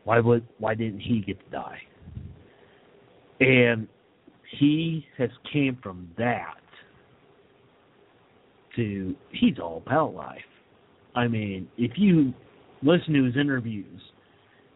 Why 0.05 0.19
would 0.19 0.45
why 0.57 0.75
didn't 0.75 1.01
he 1.01 1.19
get 1.19 1.39
to 1.43 1.51
die? 1.51 1.79
And 3.41 3.87
he 4.57 5.05
has 5.17 5.29
came 5.51 5.77
from 5.81 6.09
that 6.17 6.55
to 8.75 9.15
he's 9.31 9.59
all 9.59 9.83
about 9.85 10.13
life. 10.13 10.39
I 11.15 11.27
mean, 11.27 11.67
if 11.77 11.91
you 11.97 12.33
listen 12.81 13.13
to 13.13 13.23
his 13.23 13.35
interviews, 13.35 14.01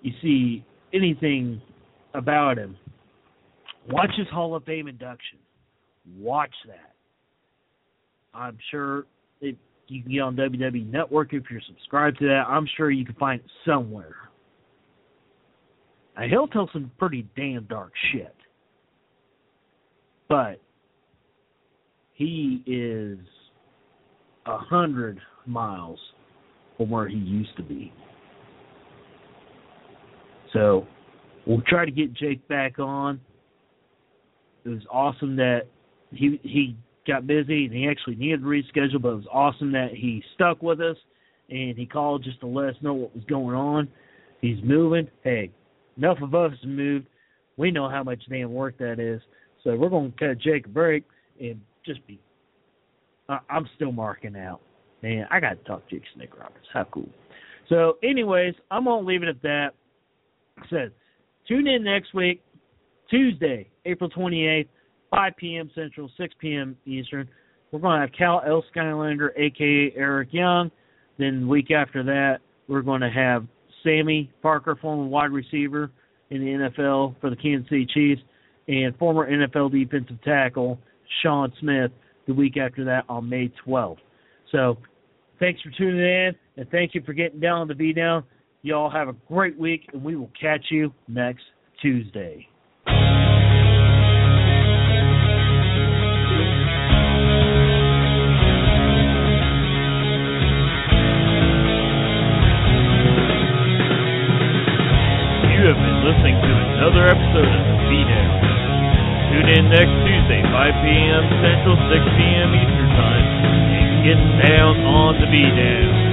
you 0.01 0.11
see 0.21 0.65
anything 0.93 1.61
about 2.13 2.57
him. 2.57 2.77
Watch 3.89 4.11
his 4.17 4.27
Hall 4.27 4.55
of 4.55 4.63
Fame 4.63 4.87
induction. 4.87 5.39
Watch 6.17 6.53
that. 6.67 6.93
I'm 8.33 8.57
sure 8.71 9.05
it, 9.41 9.57
you 9.87 10.01
can 10.01 10.11
get 10.11 10.19
on 10.19 10.35
WWE 10.35 10.89
Network 10.91 11.33
if 11.33 11.43
you're 11.51 11.61
subscribed 11.67 12.19
to 12.19 12.25
that. 12.25 12.45
I'm 12.47 12.67
sure 12.77 12.89
you 12.89 13.05
can 13.05 13.15
find 13.15 13.39
it 13.39 13.45
somewhere. 13.65 14.15
Now, 16.17 16.27
he'll 16.27 16.47
tell 16.47 16.69
some 16.71 16.91
pretty 16.97 17.27
damn 17.35 17.65
dark 17.65 17.91
shit. 18.11 18.35
But 20.29 20.59
he 22.13 22.63
is 22.65 23.19
a 24.45 24.57
hundred 24.57 25.19
miles 25.45 25.99
from 26.77 26.89
where 26.89 27.07
he 27.07 27.17
used 27.17 27.55
to 27.57 27.63
be. 27.63 27.93
So 30.53 30.87
we'll 31.45 31.63
try 31.67 31.85
to 31.85 31.91
get 31.91 32.13
Jake 32.13 32.47
back 32.47 32.79
on. 32.79 33.19
It 34.65 34.69
was 34.69 34.81
awesome 34.89 35.35
that 35.37 35.63
he 36.11 36.39
he 36.43 36.77
got 37.05 37.27
busy 37.27 37.65
and 37.65 37.73
he 37.73 37.87
actually 37.87 38.15
needed 38.15 38.41
to 38.41 38.45
reschedule, 38.45 39.01
but 39.01 39.09
it 39.09 39.15
was 39.15 39.27
awesome 39.31 39.71
that 39.73 39.91
he 39.93 40.23
stuck 40.35 40.61
with 40.61 40.79
us 40.79 40.95
and 41.49 41.77
he 41.77 41.85
called 41.85 42.23
just 42.23 42.39
to 42.39 42.47
let 42.47 42.69
us 42.69 42.75
know 42.81 42.93
what 42.93 43.13
was 43.13 43.25
going 43.25 43.55
on. 43.55 43.89
He's 44.41 44.57
moving. 44.63 45.09
Hey, 45.23 45.51
enough 45.97 46.19
of 46.21 46.33
us 46.33 46.53
moved. 46.65 47.07
We 47.57 47.71
know 47.71 47.89
how 47.89 48.03
much 48.03 48.21
damn 48.29 48.53
work 48.53 48.77
that 48.77 48.99
is. 48.99 49.21
So 49.63 49.75
we're 49.75 49.89
going 49.89 50.11
to 50.11 50.17
cut 50.17 50.39
Jake 50.39 50.65
a 50.65 50.69
break 50.69 51.03
and 51.39 51.59
just 51.85 52.05
be. 52.07 52.19
Uh, 53.29 53.39
I'm 53.49 53.67
still 53.75 53.91
marking 53.91 54.35
out. 54.35 54.61
Man, 55.01 55.25
I 55.31 55.39
got 55.39 55.49
to 55.51 55.63
talk 55.63 55.87
to 55.89 55.95
Jake 55.95 56.03
Snake 56.15 56.37
Roberts. 56.37 56.67
How 56.73 56.85
cool. 56.85 57.09
So, 57.69 57.97
anyways, 58.03 58.53
I'm 58.71 58.85
going 58.85 59.03
to 59.03 59.07
leave 59.07 59.23
it 59.23 59.29
at 59.29 59.41
that. 59.43 59.69
Said, 60.69 60.91
tune 61.47 61.67
in 61.67 61.83
next 61.83 62.13
week, 62.13 62.41
Tuesday, 63.09 63.69
April 63.85 64.09
28th. 64.09 64.67
5 65.13 65.33
p.m. 65.37 65.69
Central, 65.75 66.09
6 66.17 66.33
p.m. 66.39 66.75
Eastern. 66.87 67.29
We're 67.71 67.79
going 67.79 67.99
to 67.99 68.01
have 68.01 68.17
Cal 68.17 68.41
L. 68.47 68.63
Skylander, 68.75 69.29
a.k.a. 69.37 69.95
Eric 69.95 70.29
Young. 70.31 70.71
Then 71.19 71.41
the 71.41 71.47
week 71.47 71.69
after 71.69 72.01
that, 72.03 72.39
we're 72.67 72.81
going 72.81 73.01
to 73.01 73.11
have 73.11 73.45
Samie 73.85 74.29
Parker, 74.41 74.75
former 74.81 75.05
wide 75.05 75.31
receiver 75.31 75.91
in 76.31 76.39
the 76.39 76.47
NFL 76.47 77.21
for 77.21 77.29
the 77.29 77.35
Kansas 77.35 77.69
City 77.69 77.85
Chiefs, 77.93 78.23
and 78.67 78.95
former 78.97 79.29
NFL 79.29 79.71
defensive 79.71 80.21
tackle 80.23 80.79
Shaun 81.21 81.51
Smith 81.59 81.91
the 82.27 82.33
week 82.33 82.57
after 82.57 82.85
that 82.85 83.05
on 83.09 83.27
May 83.27 83.51
12th. 83.65 83.97
So 84.51 84.77
thanks 85.39 85.61
for 85.61 85.71
tuning 85.71 85.99
in, 85.99 86.35
and 86.57 86.69
thank 86.69 86.95
you 86.95 87.01
for 87.05 87.13
getting 87.13 87.39
down 87.39 87.67
to 87.67 87.75
be 87.75 87.93
down. 87.93 88.23
Y'all 88.61 88.89
have 88.89 89.09
a 89.09 89.15
great 89.27 89.57
week, 89.57 89.89
and 89.91 90.03
we 90.03 90.15
will 90.15 90.31
catch 90.39 90.65
you 90.69 90.93
next 91.07 91.43
Tuesday. 91.81 92.47
5 110.63 110.71
p.m. 110.79 111.23
Central, 111.43 111.75
6 111.91 111.91
p.m. 112.15 112.55
Eastern 112.55 112.87
Time, 112.95 113.27
and 113.75 113.99
get 114.07 114.47
down 114.47 114.79
on 114.87 115.19
The 115.19 115.27
Beatdown. 115.27 116.12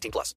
18 0.01 0.11
plus. 0.11 0.35